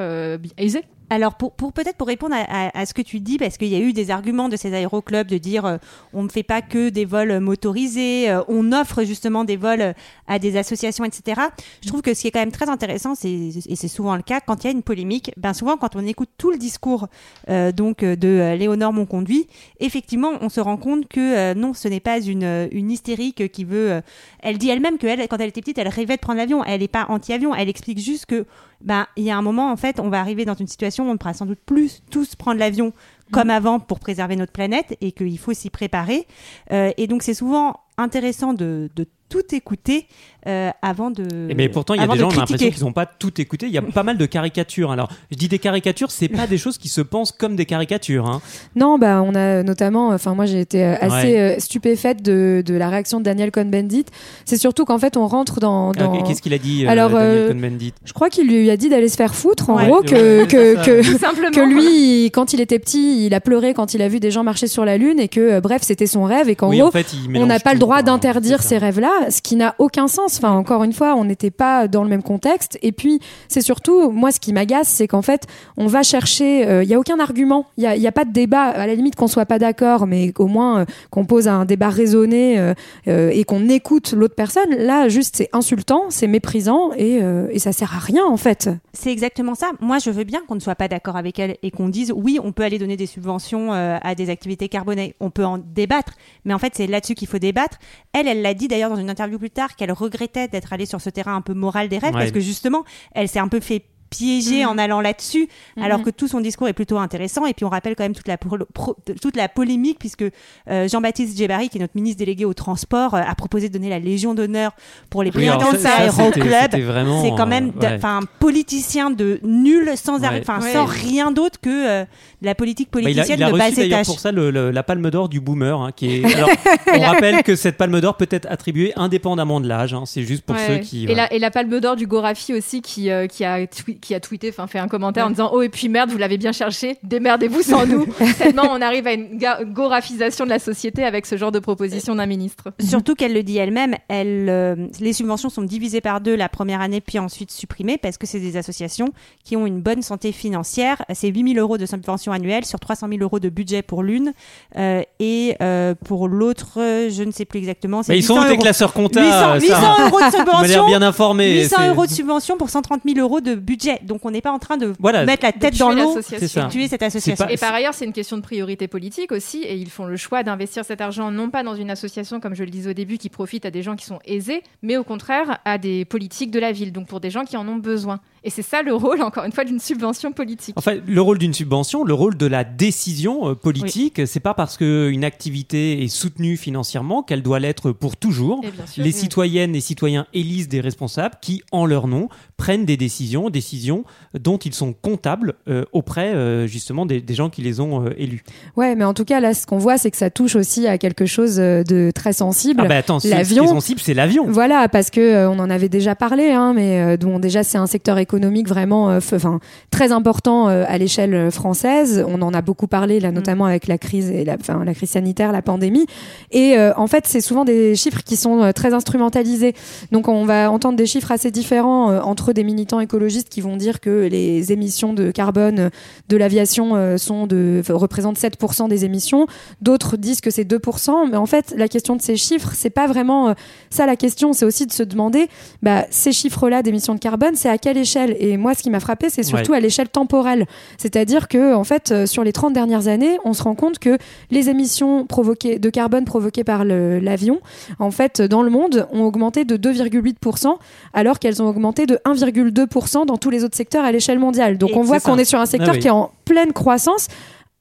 aisés? 0.57 0.83
Alors, 1.11 1.35
pour, 1.35 1.51
peut-être 1.73 1.97
pour 1.97 2.07
répondre 2.07 2.33
à, 2.37 2.85
ce 2.85 2.93
que 2.93 3.01
tu 3.01 3.19
dis, 3.19 3.37
parce 3.37 3.57
qu'il 3.57 3.67
y 3.67 3.75
a 3.75 3.79
eu 3.79 3.91
des 3.91 4.11
arguments 4.11 4.47
de 4.47 4.55
ces 4.55 4.73
aéroclubs 4.73 5.27
de 5.27 5.37
dire 5.37 5.65
euh, 5.65 5.77
on 6.13 6.23
ne 6.23 6.29
fait 6.29 6.41
pas 6.41 6.61
que 6.61 6.87
des 6.87 7.03
vols 7.03 7.41
motorisés, 7.41 8.29
euh, 8.29 8.41
on 8.47 8.71
offre 8.71 9.03
justement 9.03 9.43
des 9.43 9.57
vols 9.57 9.81
euh, 9.81 9.93
à 10.27 10.39
des 10.39 10.55
associations, 10.55 11.03
etc. 11.03 11.41
Je 11.83 11.89
trouve 11.89 12.01
que 12.01 12.13
ce 12.13 12.21
qui 12.21 12.27
est 12.29 12.31
quand 12.31 12.39
même 12.39 12.53
très 12.53 12.69
intéressant, 12.69 13.13
et 13.25 13.51
c'est 13.75 13.89
souvent 13.89 14.15
le 14.15 14.21
cas, 14.21 14.39
quand 14.39 14.63
il 14.63 14.67
y 14.67 14.69
a 14.69 14.71
une 14.71 14.83
polémique, 14.83 15.33
ben 15.35 15.53
souvent 15.53 15.75
quand 15.75 15.97
on 15.97 16.07
écoute 16.07 16.29
tout 16.37 16.49
le 16.49 16.57
discours 16.57 17.07
euh, 17.49 17.73
donc 17.73 18.03
euh, 18.03 18.15
de 18.15 18.29
euh, 18.29 18.55
Léonore 18.55 18.93
Monconduit, 18.93 19.47
effectivement, 19.81 20.31
on 20.39 20.47
se 20.47 20.61
rend 20.61 20.77
compte 20.77 21.09
que 21.09 21.19
euh, 21.19 21.53
non, 21.53 21.73
ce 21.73 21.89
n'est 21.89 21.99
pas 21.99 22.21
une, 22.21 22.45
euh, 22.45 22.67
hystérique 22.71 23.51
qui 23.51 23.65
veut. 23.65 23.91
euh, 23.91 24.01
elle 24.41 24.57
dit 24.57 24.69
elle-même 24.69 24.97
que 24.97 25.07
elle, 25.07 25.27
quand 25.27 25.37
elle 25.37 25.49
était 25.49 25.59
petite, 25.59 25.77
elle 25.77 25.89
rêvait 25.89 26.15
de 26.15 26.21
prendre 26.21 26.37
l'avion. 26.37 26.63
Elle 26.63 26.79
n'est 26.79 26.87
pas 26.87 27.05
anti-avion. 27.09 27.53
Elle 27.53 27.67
explique 27.69 27.99
juste 27.99 28.25
que 28.25 28.45
ben 28.83 29.07
il 29.15 29.23
y 29.23 29.31
a 29.31 29.37
un 29.37 29.41
moment 29.41 29.71
en 29.71 29.77
fait, 29.77 29.99
on 29.99 30.09
va 30.09 30.19
arriver 30.19 30.45
dans 30.45 30.53
une 30.53 30.67
situation 30.67 31.05
où 31.05 31.09
on 31.09 31.13
ne 31.13 31.17
pourra 31.17 31.33
sans 31.33 31.45
doute 31.45 31.59
plus 31.65 32.01
tous 32.09 32.35
prendre 32.35 32.59
l'avion 32.59 32.93
comme 33.31 33.49
avant 33.49 33.79
pour 33.79 33.99
préserver 33.99 34.35
notre 34.35 34.51
planète 34.51 34.97
et 35.01 35.11
qu'il 35.13 35.37
faut 35.39 35.53
s'y 35.53 35.69
préparer. 35.69 36.27
Euh, 36.71 36.91
et 36.97 37.07
donc 37.07 37.23
c'est 37.23 37.33
souvent 37.33 37.79
intéressant 37.97 38.53
de, 38.53 38.89
de 38.95 39.07
tout 39.31 39.55
écouter 39.55 40.05
euh, 40.47 40.69
avant 40.81 41.09
de. 41.11 41.23
Mais 41.55 41.69
pourtant, 41.69 41.93
il 41.93 42.01
y 42.01 42.03
a 42.03 42.07
des 42.07 42.13
de 42.13 42.19
gens, 42.19 42.27
on 42.27 42.31
a 42.31 42.35
l'impression 42.35 42.69
qu'ils 42.69 42.83
n'ont 42.83 42.91
pas 42.91 43.05
tout 43.05 43.39
écouté. 43.39 43.67
Il 43.67 43.71
y 43.71 43.77
a 43.77 43.81
pas 43.81 44.03
mal 44.03 44.17
de 44.17 44.25
caricatures. 44.25 44.91
Alors, 44.91 45.09
je 45.31 45.37
dis 45.37 45.47
des 45.47 45.59
caricatures, 45.59 46.11
c'est 46.11 46.27
pas 46.27 46.47
des 46.47 46.57
choses 46.57 46.77
qui 46.77 46.89
se 46.89 46.99
pensent 47.01 47.31
comme 47.31 47.55
des 47.55 47.65
caricatures. 47.65 48.27
Hein. 48.27 48.41
Non, 48.75 48.97
bah 48.99 49.21
on 49.23 49.33
a 49.35 49.63
notamment, 49.63 50.09
enfin 50.09 50.35
moi 50.35 50.45
j'ai 50.45 50.59
été 50.59 50.83
euh, 50.83 50.95
assez 50.99 51.11
Ouais. 51.33 51.39
euh, 51.39 51.59
stupéfaite 51.59 52.21
de, 52.23 52.61
de 52.65 52.73
la 52.73 52.89
réaction 52.89 53.19
de 53.19 53.25
Daniel 53.25 53.51
Cohn-Bendit. 53.51 54.05
C'est 54.45 54.57
surtout 54.57 54.83
qu'en 54.85 54.97
fait 54.99 55.15
on 55.15 55.27
rentre 55.27 55.59
dans. 55.59 55.91
dans... 55.91 56.13
Euh, 56.15 56.21
Qu'est-ce 56.27 56.41
qu'il 56.41 56.53
a 56.53 56.57
dit, 56.57 56.85
euh, 56.85 56.89
Alors, 56.89 57.11
Daniel 57.11 57.47
Cohn-Bendit? 57.49 57.93
Je 58.03 58.13
crois 58.13 58.29
qu'il 58.29 58.47
lui 58.47 58.69
a 58.69 58.77
dit 58.77 58.89
d'aller 58.89 59.07
se 59.09 59.15
faire 59.15 59.33
foutre, 59.35 59.69
en 59.69 59.77
Ouais. 59.77 59.85
gros, 59.87 60.01
que, 60.01 60.41
Ouais, 60.41 60.47
que, 60.47 61.51
que, 61.51 61.61
lui, 61.61 62.25
quand 62.31 62.53
il 62.53 62.59
était 62.61 62.79
petit, 62.79 63.25
il 63.25 63.33
a 63.33 63.39
pleuré 63.39 63.73
quand 63.73 63.93
il 63.93 64.01
a 64.01 64.07
vu 64.07 64.19
des 64.19 64.31
gens 64.31 64.43
marcher 64.43 64.67
sur 64.67 64.85
la 64.85 64.97
Lune 64.97 65.19
et 65.19 65.27
que, 65.27 65.59
bref, 65.59 65.81
c'était 65.83 66.07
son 66.07 66.23
rêve 66.23 66.49
et 66.49 66.55
qu'en 66.55 66.69
Oui, 66.69 66.79
gros, 66.79 66.87
en 66.87 66.91
fait, 66.91 67.13
il 67.13 67.37
on 67.37 67.45
n'a 67.45 67.59
pas 67.59 67.73
le 67.73 67.79
droit 67.79 68.01
d'interdire 68.01 68.61
ces 68.63 68.77
rêves-là, 68.77 69.20
ce 69.29 69.41
qui 69.41 69.55
n'a 69.55 69.75
aucun 69.77 70.07
sens. 70.07 70.37
Enfin, 70.37 70.51
encore 70.51 70.83
une 70.83 70.93
fois, 70.93 71.15
on 71.15 71.25
n'était 71.25 71.51
pas 71.51 71.87
dans 71.87 72.03
le 72.03 72.09
même 72.09 72.23
contexte. 72.23 72.77
Et 72.81 72.91
puis, 72.91 73.19
c'est 73.47 73.61
surtout, 73.61 74.11
moi, 74.11 74.31
ce 74.31 74.39
qui 74.39 74.53
m'agace, 74.53 74.87
c'est 74.87 75.07
qu'en 75.07 75.21
fait, 75.21 75.47
on 75.77 75.87
va 75.87 76.03
chercher. 76.03 76.81
Il 76.81 76.87
n'y 76.87 76.93
a 76.93 76.99
aucun 76.99 77.19
argument. 77.19 77.65
Il 77.77 77.87
n'y 77.87 78.07
a, 78.07 78.11
pas 78.11 78.25
de 78.25 78.31
débat. 78.31 78.63
À 78.63 78.87
la 78.87 78.95
limite, 78.95 79.15
qu'on 79.15 79.27
soit 79.27 79.45
pas 79.45 79.59
d'accord, 79.59 80.07
mais 80.07 80.31
qu'au 80.31 80.47
moins 80.47 80.81
euh, 80.81 80.85
qu'on 81.09 81.25
pose 81.25 81.47
un 81.47 81.65
débat 81.65 81.89
raisonné 81.89 82.59
euh, 82.59 82.73
euh, 83.07 83.29
et 83.33 83.43
qu'on 83.43 83.69
écoute 83.69 84.13
l'autre 84.13 84.35
personne. 84.35 84.75
Là, 84.75 85.09
juste, 85.09 85.35
c'est 85.37 85.49
insultant, 85.53 86.05
c'est 86.09 86.27
méprisant 86.27 86.91
et, 86.93 87.19
euh, 87.21 87.47
et 87.51 87.59
ça 87.59 87.71
sert 87.71 87.95
à 87.95 87.99
rien, 87.99 88.25
en 88.25 88.37
fait. 88.37 88.69
C'est 88.93 89.11
exactement 89.11 89.55
ça. 89.55 89.71
Moi, 89.79 89.99
je 89.99 90.09
veux 90.09 90.23
bien 90.23 90.41
qu'on 90.47 90.55
ne 90.55 90.59
soit 90.59 90.75
pas 90.75 90.87
d'accord 90.87 91.15
avec 91.15 91.39
elle 91.39 91.57
et 91.63 91.71
qu'on 91.71 91.89
dise 91.89 92.13
oui, 92.15 92.39
on 92.43 92.51
peut 92.51 92.63
aller 92.63 92.79
donner 92.79 92.97
des 92.97 93.05
subventions 93.05 93.73
euh, 93.73 93.97
à 94.01 94.15
des 94.15 94.29
activités 94.29 94.69
carbonées. 94.69 95.15
On 95.19 95.29
peut 95.29 95.45
en 95.45 95.57
débattre, 95.57 96.13
mais 96.45 96.53
en 96.53 96.59
fait, 96.59 96.73
c'est 96.75 96.87
là-dessus 96.87 97.15
qu'il 97.15 97.27
faut 97.27 97.39
débattre. 97.39 97.77
Elle, 98.13 98.27
elle 98.27 98.41
l'a 98.41 98.53
dit 98.53 98.67
d'ailleurs 98.67 98.89
dans 98.89 98.97
une 98.97 99.09
interview 99.11 99.37
plus 99.37 99.51
tard 99.51 99.75
qu'elle 99.75 99.91
regrettait 99.91 100.47
d'être 100.47 100.73
allée 100.73 100.87
sur 100.87 100.99
ce 101.01 101.09
terrain 101.11 101.35
un 101.35 101.41
peu 101.41 101.53
moral 101.53 101.87
des 101.89 101.99
rêves 101.99 102.13
Ouais. 102.15 102.21
parce 102.21 102.31
que 102.31 102.39
justement, 102.39 102.83
elle 103.13 103.27
s'est 103.29 103.39
un 103.39 103.47
peu 103.47 103.59
fait 103.59 103.83
piéger 104.11 104.65
en 104.65 104.77
allant 104.77 105.01
là-dessus, 105.01 105.47
alors 105.81 106.03
que 106.03 106.11
tout 106.11 106.27
son 106.27 106.41
discours 106.41 106.67
est 106.67 106.73
plutôt 106.73 106.99
intéressant. 106.99 107.45
Et 107.47 107.53
puis 107.55 107.65
on 107.65 107.69
rappelle 107.69 107.95
quand 107.95 108.03
même 108.03 108.13
toute 108.13 108.27
la, 108.27 108.37
pro- 108.37 108.57
pro- 108.73 108.95
toute 109.21 109.35
la 109.37 109.49
polémique, 109.49 109.97
puisque 109.97 110.25
euh, 110.69 110.87
Jean-Baptiste 110.87 111.35
Djebari, 111.37 111.69
qui 111.69 111.77
est 111.77 111.81
notre 111.81 111.95
ministre 111.95 112.19
délégué 112.19 112.45
au 112.45 112.53
transport, 112.53 113.15
euh, 113.15 113.21
a 113.25 113.33
proposé 113.35 113.69
de 113.69 113.73
donner 113.73 113.89
la 113.89 113.99
Légion 113.99 114.33
d'honneur 114.35 114.73
pour 115.09 115.23
les 115.23 115.31
Oui, 115.33 115.47
ça, 115.47 115.57
c'était- 115.71 115.87
aéroclubs. 115.87 117.21
C'est 117.23 117.29
quand 117.37 117.47
même 117.47 117.71
euh, 117.77 117.79
ouais. 117.87 117.95
enfin, 117.95 118.19
un 118.21 118.25
politicien 118.39 119.09
de 119.11 119.39
nul, 119.43 119.91
sans, 119.95 120.23
arrêt- 120.23 120.35
Ouais. 120.35 120.41
enfin, 120.47 120.61
Ouais. 120.61 120.73
sans 120.73 120.85
rien 120.85 121.31
d'autre 121.31 121.59
que 121.61 121.69
euh, 122.01 122.05
la 122.41 122.53
politique 122.53 122.89
Bah, 122.91 122.99
il 122.99 123.03
a, 123.03 123.09
politicienne 123.09 123.39
il 123.39 123.43
a 123.43 123.51
de 123.51 123.57
bas 123.57 123.65
reçu 123.67 123.81
étage. 123.81 124.05
pour 124.07 124.19
ça 124.19 124.31
le- 124.31 124.51
le- 124.51 124.71
la 124.71 124.83
palme 124.83 125.09
d'or 125.09 125.29
du 125.29 125.39
boomer. 125.39 125.79
hein, 125.79 125.91
qui 125.95 126.17
est... 126.17 126.25
Alors, 126.35 126.49
on 126.93 126.99
rappelle 126.99 127.43
que 127.43 127.55
cette 127.55 127.77
palme 127.77 128.01
d'or 128.01 128.17
peut 128.17 128.27
être 128.29 128.47
attribuée 128.49 128.91
indépendamment 128.97 129.61
de 129.61 129.67
l'âge. 129.67 129.93
hein, 129.93 130.03
c'est 130.05 130.23
juste 130.23 130.43
pour 130.43 130.55
Ouais. 130.57 130.67
ceux 130.67 130.77
qui. 130.79 131.05
et, 131.05 131.15
la, 131.15 131.31
et 131.33 131.39
la 131.39 131.49
palme 131.51 131.79
d'or 131.79 131.95
du 131.95 132.07
Gorafi 132.07 132.53
aussi 132.53 132.81
qui, 132.81 133.09
euh, 133.09 133.27
qui, 133.27 133.45
a, 133.45 133.65
qui 134.01 134.13
a 134.15 134.19
tweeté, 134.19 134.49
enfin 134.49 134.67
fait 134.67 134.79
un 134.79 134.87
commentaire 134.87 135.25
en 135.25 135.29
disant 135.29 135.49
Oh, 135.53 135.61
et 135.61 135.69
puis 135.69 135.87
merde, 135.89 136.09
vous 136.11 136.17
l'avez 136.17 136.37
bien 136.37 136.51
cherché, 136.51 136.97
démerdez-vous 137.03 137.61
sans 137.61 137.85
nous. 137.85 138.05
Tellement 138.37 138.63
on 138.71 138.81
arrive 138.81 139.07
à 139.07 139.13
une 139.13 139.39
gorafisation 139.71 140.45
de 140.45 140.49
la 140.49 140.59
société 140.59 141.03
avec 141.03 141.25
ce 141.25 141.37
genre 141.37 141.51
de 141.51 141.59
proposition 141.59 142.15
d'un 142.15 142.25
ministre. 142.25 142.65
Surtout 142.79 143.15
qu'elle 143.15 143.33
le 143.33 143.43
dit 143.43 143.57
elle-même, 143.57 143.95
elle, 144.09 144.47
euh, 144.49 144.75
les 144.99 145.13
subventions 145.13 145.49
sont 145.49 145.61
divisées 145.61 146.01
par 146.01 146.21
deux 146.21 146.35
la 146.35 146.49
première 146.49 146.81
année, 146.81 147.01
puis 147.01 147.19
ensuite 147.19 147.51
supprimées, 147.51 147.97
parce 147.97 148.17
que 148.17 148.27
c'est 148.27 148.39
des 148.39 148.57
associations 148.57 149.09
qui 149.43 149.55
ont 149.55 149.65
une 149.65 149.81
bonne 149.81 150.01
santé 150.01 150.31
financière. 150.31 151.03
C'est 151.13 151.27
8 151.29 151.53
000 151.53 151.59
euros 151.59 151.77
de 151.77 151.85
subventions 151.85 152.31
annuelles 152.31 152.65
sur 152.65 152.79
300 152.79 153.07
000 153.09 153.21
euros 153.21 153.39
de 153.39 153.49
budget 153.49 153.81
pour 153.81 154.03
l'une, 154.03 154.33
euh, 154.77 155.01
et 155.19 155.55
euh, 155.61 155.93
pour 156.05 156.27
l'autre, 156.27 156.73
je 157.09 157.23
ne 157.23 157.31
sais 157.31 157.45
plus 157.45 157.59
exactement. 157.59 158.03
c'est 158.03 158.13
Mais 158.13 158.19
ils 158.19 158.23
sont 158.23 158.35
800 158.35 158.45
où 158.47 158.49
tes 158.51 158.57
classeurs 158.57 158.93
compta 158.93 159.21
800, 159.21 159.31
ça 159.31 159.59
800 159.59 160.07
euros 160.07 160.19
de 160.19 160.31
subvention. 160.37 160.85
bien 160.87 161.01
informé. 161.01 161.53
800 161.63 161.75
c'est- 161.77 161.87
euros 161.89 162.05
de 162.05 162.11
subvention 162.11 162.57
pour 162.57 162.69
130 162.69 163.01
000 163.05 163.19
euros 163.19 163.41
de 163.41 163.55
budget. 163.55 163.90
Donc 164.03 164.25
on 164.25 164.31
n'est 164.31 164.41
pas 164.41 164.51
en 164.51 164.59
train 164.59 164.77
de 164.77 164.93
Voilà. 164.99 165.25
mettre 165.25 165.43
la 165.45 165.51
tête 165.51 165.73
De 165.73 165.79
dans 165.79 165.89
l'eau 165.91 165.97
l'association. 166.15 166.37
C'est 166.39 166.47
ça. 166.47 166.65
et 166.65 166.69
tuer 166.69 166.87
cette 166.87 167.03
association. 167.03 167.45
pas- 167.45 167.51
Et 167.51 167.57
par 167.57 167.73
ailleurs, 167.73 167.93
c'est 167.93 168.05
une 168.05 168.13
question 168.13 168.37
de 168.37 168.41
priorité 168.41 168.87
politique 168.87 169.31
aussi, 169.31 169.61
et 169.63 169.75
ils 169.75 169.89
font 169.89 170.05
le 170.05 170.17
choix 170.17 170.43
d'investir 170.43 170.85
cet 170.85 171.01
argent 171.01 171.31
non 171.31 171.49
pas 171.49 171.63
dans 171.63 171.75
une 171.75 171.89
association, 171.89 172.39
comme 172.39 172.55
je 172.55 172.63
le 172.63 172.69
disais 172.69 172.89
au 172.91 172.93
début, 172.93 173.17
qui 173.17 173.29
profite 173.29 173.65
à 173.65 173.71
des 173.71 173.81
gens 173.83 173.95
qui 173.95 174.05
sont 174.05 174.19
aisés, 174.25 174.63
mais 174.81 174.97
au 174.97 175.03
contraire 175.03 175.59
à 175.65 175.77
des 175.77 176.05
politiques 176.05 176.51
de 176.51 176.59
la 176.59 176.71
ville, 176.71 176.91
donc 176.91 177.07
pour 177.07 177.19
des 177.19 177.29
gens 177.29 177.43
qui 177.45 177.57
en 177.57 177.67
ont 177.67 177.75
besoin. 177.77 178.19
Et 178.43 178.49
c'est 178.49 178.63
ça 178.63 178.81
le 178.81 178.93
rôle, 178.93 179.21
encore 179.21 179.45
une 179.45 179.51
fois, 179.51 179.63
d'une 179.63 179.79
subvention 179.79 180.31
politique. 180.31 180.73
Enfin, 180.77 180.95
le 181.05 181.21
rôle 181.21 181.37
d'une 181.37 181.53
subvention, 181.53 182.03
le 182.03 182.13
rôle 182.15 182.35
de 182.37 182.47
la 182.47 182.63
décision 182.63 183.49
euh, 183.49 183.55
politique, 183.55 184.21
c'est 184.25 184.39
pas 184.39 184.55
parce 184.55 184.77
qu'une 184.77 185.23
activité 185.23 186.03
est 186.03 186.07
soutenue 186.07 186.57
financièrement 186.57 187.21
qu'elle 187.21 187.43
doit 187.43 187.59
l'être 187.59 187.91
pour 187.91 188.17
toujours. 188.17 188.61
Et 188.63 188.71
bien 188.71 188.87
sûr. 188.87 189.03
Les 189.03 189.11
citoyennes 189.11 189.75
et 189.75 189.81
citoyens 189.81 190.25
élisent 190.33 190.69
des 190.69 190.81
responsables 190.81 191.35
qui, 191.39 191.61
en 191.71 191.85
leur 191.85 192.07
nom, 192.07 192.29
prennent 192.57 192.85
des 192.85 192.97
décisions, 192.97 193.51
décisions 193.51 194.05
dont 194.39 194.57
ils 194.57 194.73
sont 194.73 194.93
comptables 194.93 195.53
euh, 195.67 195.85
auprès 195.93 196.33
euh, 196.33 196.65
justement 196.65 197.05
des, 197.05 197.21
des 197.21 197.33
gens 197.35 197.51
qui 197.51 197.61
les 197.61 197.79
ont 197.79 198.05
euh, 198.05 198.09
élus. 198.17 198.43
Ouais, 198.75 198.95
mais 198.95 199.03
en 199.03 199.13
tout 199.13 199.25
cas, 199.25 199.39
là, 199.39 199.53
ce 199.53 199.67
qu'on 199.67 199.77
voit, 199.77 199.99
c'est 199.99 200.09
que 200.09 200.17
ça 200.17 200.31
touche 200.31 200.55
aussi 200.55 200.87
à 200.87 200.97
quelque 200.97 201.27
chose 201.27 201.57
de 201.57 202.11
très 202.13 202.33
sensible. 202.33 202.81
Ah 202.83 202.87
bah 202.87 202.97
attends, 202.97 203.19
ce 203.19 203.27
ce 203.27 203.33
qui 203.33 203.37
l'avion. 203.37 203.65
est 203.65 203.67
sensible, 203.67 203.99
c'est 203.99 204.15
l'avion. 204.15 204.45
Voilà, 204.49 204.89
parce 204.89 205.11
que 205.11 205.19
euh, 205.21 205.49
on 205.49 205.59
en 205.59 205.69
avait 205.69 205.89
déjà 205.89 206.15
parlé, 206.15 206.49
hein, 206.51 206.73
mais 206.73 207.01
euh, 207.01 207.17
bon, 207.17 207.37
déjà 207.37 207.61
c'est 207.61 207.77
un 207.77 207.85
secteur 207.85 208.17
économique 208.17 208.30
vraiment, 208.67 209.09
euh, 209.09 209.17
enfin, 209.17 209.59
très 209.89 210.11
important 210.11 210.69
euh, 210.69 210.83
à 210.87 210.97
l'échelle 210.97 211.33
euh, 211.33 211.51
française. 211.51 212.23
On 212.27 212.41
en 212.41 212.53
a 212.53 212.61
beaucoup 212.61 212.87
parlé 212.87 213.19
là, 213.19 213.31
notamment 213.31 213.65
avec 213.65 213.87
la 213.87 213.97
crise 213.97 214.29
et 214.29 214.45
la, 214.45 214.55
enfin, 214.59 214.83
la 214.83 214.93
crise 214.93 215.11
sanitaire, 215.11 215.51
la 215.51 215.61
pandémie. 215.61 216.05
Et 216.51 216.77
en 216.95 217.07
fait, 217.07 217.25
c'est 217.27 217.41
souvent 217.41 217.65
des 217.65 217.95
chiffres 217.95 218.23
qui 218.23 218.35
sont 218.35 218.71
très 218.73 218.93
instrumentalisés. 218.93 219.73
Donc, 220.11 220.27
on 220.27 220.45
va 220.45 220.71
entendre 220.71 220.97
des 220.97 221.05
chiffres 221.05 221.31
assez 221.31 221.51
différents 221.51 222.17
entre 222.21 222.53
des 222.53 222.63
militants 222.63 222.99
écologistes 222.99 223.49
qui 223.49 223.61
vont 223.61 223.77
dire 223.77 223.99
que 223.99 224.27
les 224.29 224.71
émissions 224.71 225.13
de 225.13 225.31
carbone 225.31 225.89
de 226.29 226.37
l'aviation 226.37 227.17
sont 227.17 227.47
de 227.47 227.77
enfin, 227.81 227.93
représentent 227.93 228.37
7% 228.37 228.89
des 228.89 229.05
émissions. 229.05 229.47
D'autres 229.81 230.17
disent 230.17 230.41
que 230.41 230.51
c'est 230.51 230.69
2%. 230.69 231.29
Mais 231.29 231.37
en 231.37 231.45
fait, 231.45 231.73
la 231.77 231.87
question 231.87 232.15
de 232.15 232.21
ces 232.21 232.37
chiffres, 232.37 232.71
c'est 232.73 232.89
pas 232.89 233.07
vraiment 233.07 233.53
ça 233.89 234.05
la 234.05 234.15
question. 234.15 234.53
C'est 234.53 234.65
aussi 234.65 234.85
de 234.85 234.93
se 234.93 235.03
demander, 235.03 235.47
bah, 235.81 236.05
ces 236.09 236.31
chiffres-là 236.31 236.83
d'émissions 236.83 237.15
de 237.15 237.19
carbone, 237.19 237.55
c'est 237.55 237.69
à 237.69 237.77
quelle 237.77 237.97
échelle 237.97 238.20
Et 238.39 238.57
moi, 238.57 238.73
ce 238.73 238.83
qui 238.83 238.89
m'a 238.89 238.99
frappé, 238.99 239.29
c'est 239.29 239.43
surtout 239.43 239.73
à 239.73 239.79
l'échelle 239.79 240.09
temporelle. 240.09 240.65
C'est-à-dire 240.97 241.47
que, 241.47 241.73
en 241.73 241.83
fait, 241.83 242.11
euh, 242.11 242.25
sur 242.25 242.43
les 242.43 242.53
30 242.53 242.73
dernières 242.73 243.07
années, 243.07 243.37
on 243.45 243.53
se 243.53 243.63
rend 243.63 243.75
compte 243.75 243.99
que 243.99 244.17
les 244.51 244.69
émissions 244.69 245.25
provoquées, 245.25 245.79
de 245.79 245.89
carbone 245.89 246.25
provoquées 246.25 246.63
par 246.63 246.85
l'avion, 246.85 247.59
en 247.99 248.11
fait, 248.11 248.41
dans 248.41 248.61
le 248.61 248.69
monde, 248.69 249.07
ont 249.11 249.23
augmenté 249.23 249.65
de 249.65 249.77
2,8%, 249.77 250.77
alors 251.13 251.39
qu'elles 251.39 251.61
ont 251.61 251.67
augmenté 251.67 252.05
de 252.05 252.19
1,2% 252.25 253.25
dans 253.25 253.37
tous 253.37 253.49
les 253.49 253.63
autres 253.63 253.77
secteurs 253.77 254.05
à 254.05 254.11
l'échelle 254.11 254.39
mondiale. 254.39 254.77
Donc, 254.77 254.91
Et 254.91 254.95
on 254.97 255.01
voit 255.01 255.19
qu'on 255.19 255.37
est 255.37 255.45
sur 255.45 255.59
un 255.59 255.65
secteur 255.65 255.89
Ah 255.91 255.95
oui. 255.95 255.99
qui 255.99 256.07
est 256.07 256.11
en 256.11 256.31
pleine 256.45 256.73
croissance 256.73 257.27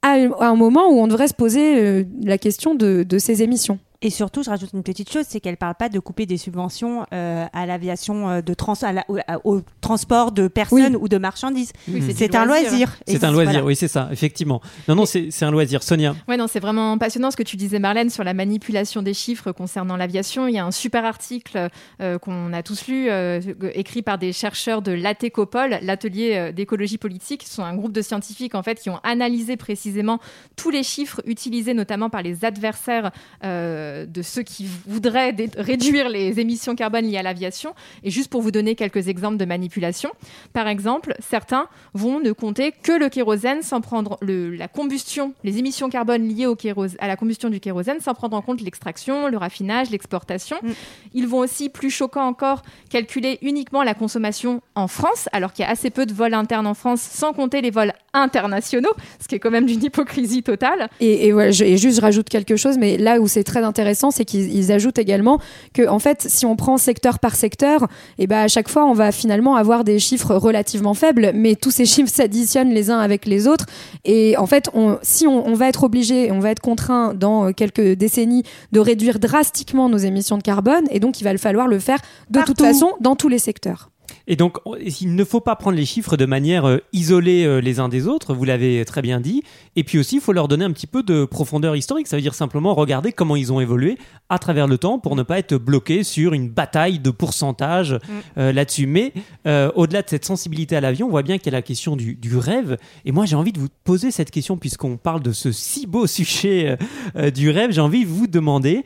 à 0.03 0.15
un 0.41 0.55
moment 0.55 0.89
où 0.89 0.99
on 1.01 1.07
devrait 1.07 1.29
se 1.29 1.35
poser 1.35 1.79
euh, 1.79 2.05
la 2.25 2.39
question 2.39 2.75
de, 2.75 3.05
de 3.07 3.19
ces 3.19 3.43
émissions. 3.43 3.79
Et 4.03 4.09
surtout, 4.09 4.43
je 4.43 4.49
rajoute 4.49 4.71
une 4.73 4.83
petite 4.83 5.13
chose, 5.13 5.27
c'est 5.29 5.41
qu'elle 5.41 5.59
parle 5.59 5.75
pas 5.75 5.91
de 5.91 5.99
couper 5.99 6.25
des 6.25 6.39
subventions 6.39 7.05
euh, 7.13 7.45
à 7.53 7.67
l'aviation 7.67 8.31
euh, 8.31 8.41
de 8.41 8.55
trans, 8.55 8.73
à 8.81 8.93
la- 8.93 9.05
au, 9.45 9.61
transport 9.83 10.33
de 10.33 10.49
personnes 10.49 10.97
ou 10.97 11.07
de 11.07 11.19
marchandises. 11.19 11.73
Oui, 11.87 12.03
c'est 12.17 12.35
un 12.35 12.47
loisir. 12.47 12.97
C'est 13.07 13.25
un 13.25 13.31
loisir, 13.31 13.53
voilà. 13.53 13.67
oui, 13.67 13.77
c'est 13.77 13.89
ça, 13.89 14.09
effectivement. 14.11 14.63
Non, 14.89 14.95
non, 14.95 15.05
c'est 15.05 15.43
un 15.43 15.51
loisir. 15.51 15.83
Sonia 15.83 16.15
Ouais, 16.29 16.39
non, 16.39 16.47
c'est 16.47 16.61
vraiment 16.61 16.97
passionnant 16.97 17.31
ce 17.31 17.37
que 17.37 17.43
tu 17.43 17.57
disais, 17.57 17.79
Marlène, 17.79 18.09
sur 18.09 18.25
la 18.25 18.33
manipulation 18.33 19.03
des 19.03 19.13
chiffres 19.13 19.53
concernant 19.53 19.99
l'aviation. 19.99 20.47
Il 20.49 20.55
y 20.55 20.59
a 20.59 20.65
un 20.65 20.71
super 20.71 21.05
article 21.05 21.69
euh, 22.01 22.19
qu'on 22.19 22.55
a 22.55 22.63
tous 22.63 22.87
lu, 22.89 23.11
euh, 23.11 23.41
écrit 23.75 24.01
par 24.01 24.17
des 24.17 24.33
chercheurs 24.33 24.81
de 24.81 24.93
l'ATECOPOL, 24.93 25.79
l'atelier 25.83 26.53
d'écologie 26.55 26.97
politique. 26.97 27.43
Ce 27.47 27.57
sont 27.57 27.65
un 27.65 27.77
groupe 27.77 27.93
de 27.93 28.01
scientifiques 28.01 28.55
en 28.55 28.63
fait 28.63 28.81
qui 28.81 28.89
ont 28.89 29.01
analysé 29.03 29.59
précisément 29.59 30.21
tous 30.57 30.71
les 30.71 30.85
chiffres 30.85 31.21
utilisés 31.27 31.75
notamment 31.75 32.09
par 32.09 32.23
les 32.23 32.47
adversaires 32.47 33.11
euh, 33.45 33.90
de 34.07 34.23
ceux 34.23 34.43
qui 34.43 34.69
voudraient 34.87 35.35
réduire 35.57 36.09
les 36.09 36.41
émissions 36.41 36.75
carbone 36.75 37.07
liées 37.07 37.19
à 37.19 37.23
l'aviation. 37.23 37.75
Et 38.03 38.11
juste 38.11 38.31
pour 38.31 38.43
vous 38.43 38.51
donner 38.51 38.75
quelques 38.75 39.09
exemples 39.09 39.37
de 39.37 39.45
manipulation, 39.45 40.11
par 40.53 40.69
exemple, 40.69 41.15
certains 41.19 41.69
vont 41.95 42.21
ne 42.21 42.33
compter 42.33 42.73
que 42.73 42.93
le 42.93 43.09
kérosène 43.09 43.63
sans 43.63 43.81
prendre 43.81 44.19
le, 44.21 44.55
la 44.55 44.69
combustion, 44.69 45.35
les 45.45 45.59
émissions 45.59 45.89
carbone 45.89 46.27
liées 46.29 46.47
au 46.47 46.57
kérosène, 46.57 46.99
à 47.01 47.09
la 47.09 47.17
combustion 47.17 47.51
du 47.51 47.61
kérosène 47.61 48.01
sans 48.01 48.15
prendre 48.15 48.37
en 48.37 48.43
compte 48.43 48.61
l'extraction, 48.61 49.29
le 49.29 49.37
raffinage, 49.37 49.91
l'exportation. 49.91 50.57
Mm. 50.63 50.71
Ils 51.15 51.27
vont 51.27 51.39
aussi, 51.39 51.69
plus 51.69 51.91
choquant 51.91 52.27
encore, 52.27 52.63
calculer 52.89 53.39
uniquement 53.43 53.83
la 53.83 53.95
consommation 53.95 54.63
en 54.75 54.89
France, 54.89 55.29
alors 55.33 55.53
qu'il 55.53 55.65
y 55.65 55.69
a 55.69 55.71
assez 55.71 55.91
peu 55.91 56.07
de 56.07 56.13
vols 56.13 56.35
internes 56.35 56.67
en 56.67 56.75
France, 56.75 57.01
sans 57.01 57.33
compter 57.33 57.61
les 57.61 57.71
vols 57.71 57.93
internationaux, 58.13 58.93
ce 59.21 59.29
qui 59.29 59.37
est 59.37 59.39
quand 59.39 59.51
même 59.51 59.67
d'une 59.67 59.83
hypocrisie 59.83 60.43
totale. 60.43 60.89
Et, 61.01 61.27
et 61.27 61.33
voilà, 61.33 61.51
je, 61.51 61.65
et 61.65 61.77
juste, 61.77 61.97
je 61.97 62.01
rajoute 62.03 62.29
quelque 62.29 62.57
chose, 62.57 62.79
mais 62.79 62.97
là 62.97 63.21
où 63.21 63.29
c'est 63.29 63.45
très 63.45 63.63
intéressant, 63.63 63.80
c'est 64.11 64.25
qu'ils 64.25 64.55
ils 64.55 64.73
ajoutent 64.73 64.99
également 64.99 65.39
que, 65.75 65.89
en 65.89 65.99
fait, 65.99 66.27
si 66.29 66.47
on 66.47 66.57
prend 66.57 66.79
secteur 66.79 67.19
par 67.19 67.35
secteur, 67.35 67.87
et 68.19 68.27
ben 68.27 68.39
à 68.39 68.49
chaque 68.49 68.69
fois, 68.69 68.85
on 68.87 68.93
va 68.93 69.13
finalement 69.13 69.57
avoir 69.57 69.85
des 69.85 69.99
chiffres 69.99 70.35
relativement 70.35 70.95
faibles, 70.95 71.33
mais 71.35 71.55
tous 71.55 71.71
ces 71.71 71.87
chiffres 71.87 72.13
s'additionnent 72.13 72.71
les 72.71 72.91
uns 72.91 72.99
avec 72.99 73.27
les 73.27 73.47
autres. 73.47 73.67
Et 74.05 74.37
en 74.37 74.47
fait, 74.47 74.71
on, 74.75 74.99
si 75.03 75.27
on, 75.27 75.47
on 75.47 75.55
va 75.55 75.69
être 75.69 75.85
obligé, 75.85 76.31
on 76.31 76.41
va 76.41 76.51
être 76.51 76.61
contraint 76.61 77.15
dans 77.15 77.47
euh, 77.47 77.53
quelques 77.53 77.93
décennies 77.97 78.45
de 78.73 78.81
réduire 78.81 79.19
drastiquement 79.19 79.89
nos 79.89 79.99
émissions 79.99 80.39
de 80.39 80.43
carbone, 80.43 80.85
et 80.91 81.01
donc 81.01 81.21
il 81.21 81.25
va 81.25 81.37
falloir 81.39 81.69
le 81.69 81.79
faire 81.79 81.99
de 82.31 82.41
toute 82.41 82.61
façon 82.61 82.93
dans 83.01 83.17
tous 83.17 83.29
les 83.29 83.39
secteurs. 83.39 83.91
Et 84.33 84.37
donc, 84.37 84.59
on- 84.65 84.77
il 84.77 85.17
ne 85.17 85.25
faut 85.25 85.41
pas 85.41 85.57
prendre 85.57 85.77
les 85.77 85.85
chiffres 85.85 86.17
de 86.17 86.25
manière 86.25 86.65
euh, 86.65 86.79
isolée 86.93 87.45
euh, 87.45 87.59
les 87.61 87.81
uns 87.81 87.89
des 87.89 88.07
autres, 88.07 88.33
vous 88.33 88.45
l'avez 88.45 88.85
très 88.85 89.03
bien 89.03 89.19
dit. 89.21 89.43
Et 89.75 89.83
puis 89.83 89.99
aussi, 89.99 90.15
il 90.17 90.21
faut 90.21 90.33
leur 90.33 90.47
donner 90.47 90.65
un 90.65 90.71
petit 90.71 90.87
peu 90.87 91.03
de 91.03 91.25
profondeur 91.25 91.75
historique. 91.75 92.07
Ça 92.07 92.15
veut 92.17 92.23
dire 92.23 92.35
simplement 92.35 92.73
regarder 92.75 93.11
comment 93.13 93.35
ils 93.35 93.53
ont 93.53 93.59
évolué 93.61 93.99
à 94.29 94.39
travers 94.39 94.69
le 94.69 94.79
temps 94.79 95.01
pour 95.01 95.17
ne 95.17 95.25
pas 95.25 95.41
être 95.41 95.57
bloqué 95.57 96.05
sur 96.05 96.33
une 96.33 96.49
bataille 96.49 97.01
de 97.01 97.11
pourcentage 97.11 97.99
euh, 98.39 98.53
là-dessus. 98.53 98.87
Mais 98.87 99.13
euh, 99.49 99.73
au-delà 99.75 100.03
de 100.03 100.09
cette 100.09 100.25
sensibilité 100.25 100.77
à 100.77 100.81
l'avion, 100.81 101.09
on 101.09 101.11
voit 101.11 101.23
bien 101.25 101.37
qu'il 101.39 101.47
y 101.53 101.55
a 101.55 101.59
la 101.59 101.63
question 101.63 101.97
du, 101.97 102.15
du 102.15 102.37
rêve. 102.37 102.77
Et 103.05 103.11
moi, 103.11 103.27
j'ai 103.27 103.35
envie 103.35 103.51
de 103.53 103.59
vous 103.59 103.67
poser 103.83 104.13
cette 104.13 104.31
question, 104.31 104.57
puisqu'on 104.57 104.97
parle 104.97 105.23
de 105.25 105.33
ce 105.33 105.51
si 105.51 105.89
beau 105.89 106.07
sujet 106.07 106.79
euh, 107.17 107.33
du 107.33 107.51
rêve. 107.51 107.73
J'ai 107.73 107.81
envie 107.81 108.05
de 108.05 108.11
vous 108.11 108.29
demander, 108.29 108.85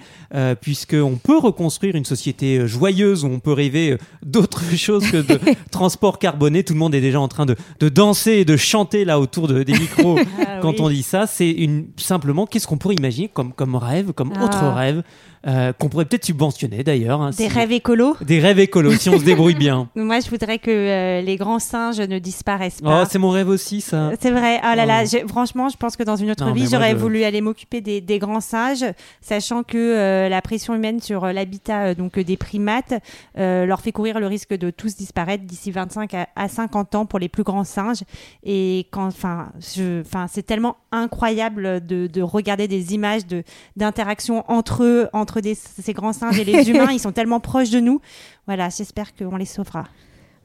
puisqu'on 0.63 1.17
peut 1.17 1.39
reconstruire 1.39 1.95
une 1.97 2.05
société 2.07 2.67
joyeuse 2.67 3.25
où 3.25 3.29
on 3.29 3.41
peut 3.41 3.53
rêver 3.53 3.99
d'autres 4.25 4.63
choses 4.77 5.11
que 5.11 5.19
de 5.19 5.34
transport 5.71 6.19
carboné. 6.19 6.65
Tout 6.65 6.73
le 6.75 6.79
monde 6.79 6.95
est 6.95 7.01
déjà 7.01 7.21
en 7.21 7.29
train 7.29 7.47
de, 7.47 7.57
de 7.81 7.89
danser 7.89 8.33
et 8.33 8.45
de 8.45 8.57
chanter 8.57 9.05
là 9.05 9.19
autour 9.21 9.49
de, 9.49 9.63
des 9.63 9.73
micros 9.73 10.19
Ah 10.47 10.59
quand 10.61 10.71
oui. 10.73 10.81
on 10.81 10.89
dit 10.91 11.03
ça. 11.03 11.27
C'est 11.27 11.51
une 11.51 11.87
simplement 11.97 12.47
qu'est-ce 12.47 12.67
qu'on 12.67 12.79
pourrait 12.79 12.95
imaginer 12.97 13.29
comme, 13.29 13.53
comme 13.53 13.75
rêve, 13.77 14.13
comme 14.13 14.33
Ah. 14.37 14.45
autre 14.45 14.65
rêve 14.75 15.03
euh, 15.47 15.73
qu'on 15.73 15.89
pourrait 15.89 16.05
peut-être 16.05 16.25
subventionner 16.25 16.83
d'ailleurs. 16.85 17.21
hein, 17.21 17.31
Des 17.31 17.49
si- 17.49 17.49
rêves 17.49 17.73
écolos. 17.73 18.17
Des 18.21 18.41
rêves 18.41 18.59
écolos 18.59 18.93
si 18.93 19.09
on 19.11 19.19
se 19.19 19.25
débrouille 19.25 19.55
bien. 19.55 19.89
Moi, 19.97 20.21
je 20.21 20.31
voudrais 20.31 20.59
que 20.59 20.71
euh, 20.71 21.21
les 21.21 21.37
grands 21.37 21.59
singes 21.59 22.01
ne 22.01 22.19
disparaissent 22.19 22.79
Oh, 22.83 22.87
pas. 22.87 23.05
c'est 23.07 23.19
mon 23.19 23.31
rêve 23.31 23.49
aussi 23.49 23.81
ça. 23.81 24.11
C'est 24.21 24.31
vrai. 24.31 24.61
Oh 24.63 24.75
là 24.75 24.87
là, 24.87 25.03
Oh. 25.05 25.29
franchement, 25.29 25.69
je 25.69 25.77
pense 25.77 25.97
que 25.97 26.03
dans 26.03 26.17
une 26.17 26.31
autre 26.31 26.45
Non, 26.45 26.53
vie, 26.53 26.67
j'aurais 26.71 26.93
je- 26.93 26.97
voulu 26.97 27.25
aller 27.25 27.41
m'occuper 27.41 27.81
des, 27.81 28.01
des 28.01 28.19
grands 28.19 28.41
singes, 28.41 28.85
sachant 29.21 29.63
que 29.63 29.77
euh, 29.77 30.29
la 30.29 30.41
pression 30.43 30.75
humaine 30.75 31.01
sur 31.01 31.25
euh, 31.25 31.33
l'habitat 31.33 31.87
euh, 31.89 31.95
donc 31.95 32.17
euh, 32.19 32.25
des 32.25 32.37
primates 32.37 32.95
euh, 33.39 33.67
leur 33.67 33.81
fait 33.81 33.93
courir 33.93 34.21
le 34.21 34.27
risque 34.27 34.55
de 34.55 34.71
tous 34.71 34.97
disparaître 34.97 35.45
d'ici 35.45 35.71
25 35.71 36.15
à, 36.15 36.29
à 36.37 36.49
50 36.49 36.95
ans 36.95 37.07
pour 37.07 37.19
les 37.19 37.29
plus 37.29 37.43
grands 37.43 37.65
singes. 37.65 38.03
Et 38.45 38.87
quand, 38.91 39.07
enfin, 39.07 39.51
je, 39.77 40.01
enfin, 40.01 40.27
c'est 40.31 40.43
tellement 40.45 40.77
incroyable 40.93 41.85
de, 41.87 42.07
de 42.07 42.23
regarder 42.23 42.69
des 42.69 42.95
images 42.95 43.27
de 43.27 43.43
d'interaction 43.77 44.45
entre 44.49 44.85
eux, 44.85 45.09
entre 45.13 45.34
des, 45.41 45.55
ces 45.55 45.93
grands 45.93 46.13
singes 46.13 46.39
et 46.39 46.45
les 46.45 46.71
humains. 46.71 46.91
Ils 46.93 47.01
sont 47.01 47.13
tellement 47.13 47.41
proches 47.41 47.71
de 47.71 47.81
nous. 47.81 48.01
Voilà, 48.47 48.69
j'espère 48.69 49.15
qu'on 49.15 49.37
les 49.37 49.47
sauvera. 49.47 49.85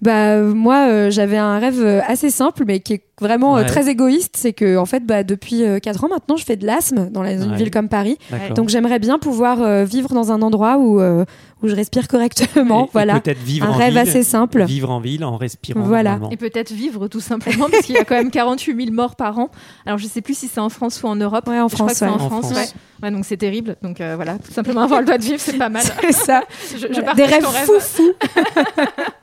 Bah 0.02 0.28
euh, 0.36 0.54
moi 0.54 0.88
euh, 0.88 1.12
j'avais 1.12 1.36
un 1.38 1.60
rêve 1.60 1.82
euh, 1.84 2.00
assez 2.08 2.30
simple 2.30 2.64
mais 2.66 2.80
qui 2.80 2.94
est 2.94 3.02
vraiment 3.20 3.58
euh, 3.58 3.66
très 3.66 3.90
égoïste, 3.90 4.36
c'est 4.38 4.54
que 4.54 4.78
en 4.78 4.86
fait 4.86 5.06
bah, 5.06 5.24
depuis 5.24 5.62
4 5.82 6.06
ans 6.06 6.08
maintenant 6.08 6.38
je 6.38 6.46
fais 6.46 6.56
de 6.56 6.66
l'asthme 6.66 7.10
dans 7.10 7.22
la- 7.22 7.34
une 7.34 7.52
Ouais. 7.52 7.58
ville 7.58 7.70
comme 7.70 7.90
Paris. 7.90 8.18
Donc 8.56 8.70
j'aimerais 8.70 9.00
bien 9.00 9.20
pouvoir 9.20 9.62
euh, 9.62 9.84
vivre 9.84 10.14
dans 10.14 10.32
un 10.32 10.42
endroit 10.42 10.78
où 10.78 11.02
euh, 11.02 11.26
où 11.62 11.68
je 11.68 11.76
respire 11.76 12.08
correctement, 12.08 12.84
Et- 12.84 12.86
et 12.86 12.90
voilà. 12.94 13.20
Peut-être 13.20 13.40
vivre 13.44 13.66
Un 13.66 13.72
en 13.72 13.74
rêve 13.74 13.90
ville, 13.90 13.98
assez 13.98 14.24
simple. 14.24 14.64
Vivre 14.64 14.90
en 14.90 15.02
ville 15.02 15.26
en 15.26 15.36
respirant. 15.36 15.82
Voilà. 15.82 16.12
normalement. 16.12 16.32
Et 16.32 16.38
peut-être 16.38 16.72
vivre 16.72 17.10
tout 17.10 17.20
simplement, 17.20 17.68
parce 17.70 17.84
qu'il 17.86 17.96
y 17.96 17.98
a 17.98 18.06
quand 18.06 18.16
même 18.16 18.32
48 18.32 18.78
000 18.86 18.96
morts 18.96 19.18
par 19.18 19.38
an. 19.38 19.50
Alors 19.86 19.98
je 19.98 20.08
sais 20.08 20.22
plus 20.22 20.38
si 20.38 20.48
c'est 20.48 20.62
en 20.62 20.70
France 20.70 21.04
ou 21.04 21.08
en 21.08 21.18
Europe. 21.18 21.46
Ouais, 21.50 21.60
en 21.60 21.68
Je 21.68 21.74
crois 21.76 21.88
France, 21.88 21.92
que 21.92 21.98
c'est 22.00 22.06
ouais. 22.06 22.12
en, 22.12 22.16
En 22.16 22.30
France, 22.30 22.52
France. 22.54 22.56
ouais. 22.56 23.04
Ouais, 23.04 23.12
donc 23.12 23.26
c'est 23.26 23.36
terrible. 23.36 23.76
Donc 23.84 24.00
euh, 24.00 24.14
voilà, 24.16 24.38
tout 24.38 24.54
simplement 24.54 24.80
avoir 24.84 25.02
le 25.02 25.06
droit 25.08 25.18
de 25.18 25.24
vivre, 25.24 25.40
c'est 25.42 25.58
pas 25.58 25.68
mal. 25.68 25.84
C'est 26.02 26.14
ça. 26.14 26.44
Je, 26.72 26.78
je 26.78 26.88
Voilà. 26.88 27.02
partage 27.04 27.16
Des 27.18 27.34
rêves 27.34 27.44
ton 27.44 27.50
rêve. 27.50 27.66
fou 27.66 27.80
fou. 27.82 28.12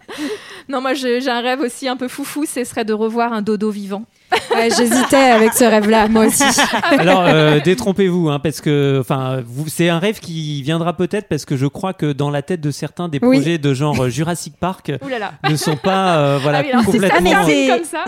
Non, 0.68 0.80
moi 0.80 0.94
j'ai 0.94 1.28
un 1.28 1.40
rêve 1.40 1.60
aussi 1.60 1.88
un 1.88 1.96
peu 1.96 2.08
foufou, 2.08 2.44
ce 2.46 2.64
serait 2.64 2.84
de 2.84 2.92
revoir 2.92 3.32
un 3.32 3.42
dodo 3.42 3.70
vivant. 3.70 4.04
Ouais, 4.54 4.68
j'hésitais 4.76 5.16
avec 5.16 5.52
ce 5.52 5.64
rêve 5.64 5.88
là 5.90 6.08
moi 6.08 6.26
aussi. 6.26 6.42
Alors, 6.98 7.24
euh, 7.26 7.60
détrompez-vous, 7.60 8.28
hein, 8.30 8.38
parce 8.38 8.60
que, 8.60 8.98
enfin, 9.00 9.42
c'est 9.68 9.88
un 9.88 9.98
rêve 9.98 10.18
qui 10.18 10.62
viendra 10.62 10.94
peut-être 10.96 11.28
parce 11.28 11.44
que 11.44 11.56
je 11.56 11.66
crois 11.66 11.92
que 11.92 12.12
dans 12.12 12.30
la 12.30 12.42
tête 12.42 12.60
de 12.60 12.70
certains, 12.70 13.08
des 13.08 13.18
Oui. 13.22 13.36
projets 13.36 13.58
de 13.58 13.74
genre 13.74 14.00
euh, 14.04 14.08
Jurassic 14.08 14.54
Park 14.58 14.92
Ouh 15.04 15.08
là 15.08 15.18
là. 15.18 15.32
ne 15.48 15.56
sont 15.56 15.76
pas, 15.76 16.16
euh, 16.16 16.38
voilà, 16.42 16.58
Ah 16.58 16.62
oui, 16.62 16.70
ça, 16.72 16.78
Ah, 16.78 17.20
mais 17.20 17.30
complètement. 17.32 17.46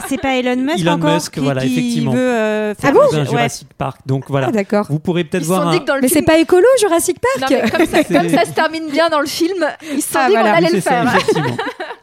c'est- 0.08 0.18
pas 0.18 0.36
Elon 0.36 0.56
Musk 0.56 0.78
Elon 0.80 0.92
encore 0.92 1.14
Musk, 1.14 1.34
qui, 1.34 1.40
voilà, 1.40 1.60
qui 1.62 1.72
effectivement. 1.72 2.12
veut 2.12 2.18
euh, 2.18 2.74
faire 2.74 2.90
Ah 2.90 2.92
bon 2.94 3.12
d'un 3.12 3.18
Ouais. 3.24 3.26
Jurassic 3.26 3.68
Park. 3.76 4.00
Donc 4.06 4.24
voilà, 4.28 4.46
Ah, 4.48 4.52
d'accord. 4.52 4.86
vous 4.88 4.98
pourrez 4.98 5.24
peut-être 5.24 5.44
voir 5.44 5.68
un. 5.68 5.78
Mais 6.02 6.08
c'est 6.08 6.22
pas 6.22 6.38
écolo 6.38 6.66
Jurassic 6.80 7.16
Non, 7.40 7.46
Park 7.46 7.52
mais 7.62 7.70
comme, 7.70 7.86
ça, 7.86 8.02
C'est- 8.08 8.14
comme 8.14 8.28
ça 8.30 8.44
se 8.44 8.50
termine 8.52 8.88
bien 8.90 9.08
dans 9.08 9.20
le 9.20 9.26
film, 9.26 9.64
ils 9.92 10.02
se 10.02 10.12
sont 10.12 10.18
Ah, 10.20 10.26
dit 10.28 10.32
voilà. 10.32 10.50
qu'on 10.52 10.56
allait 10.56 10.72
le 10.74 10.80
faire. 10.80 11.04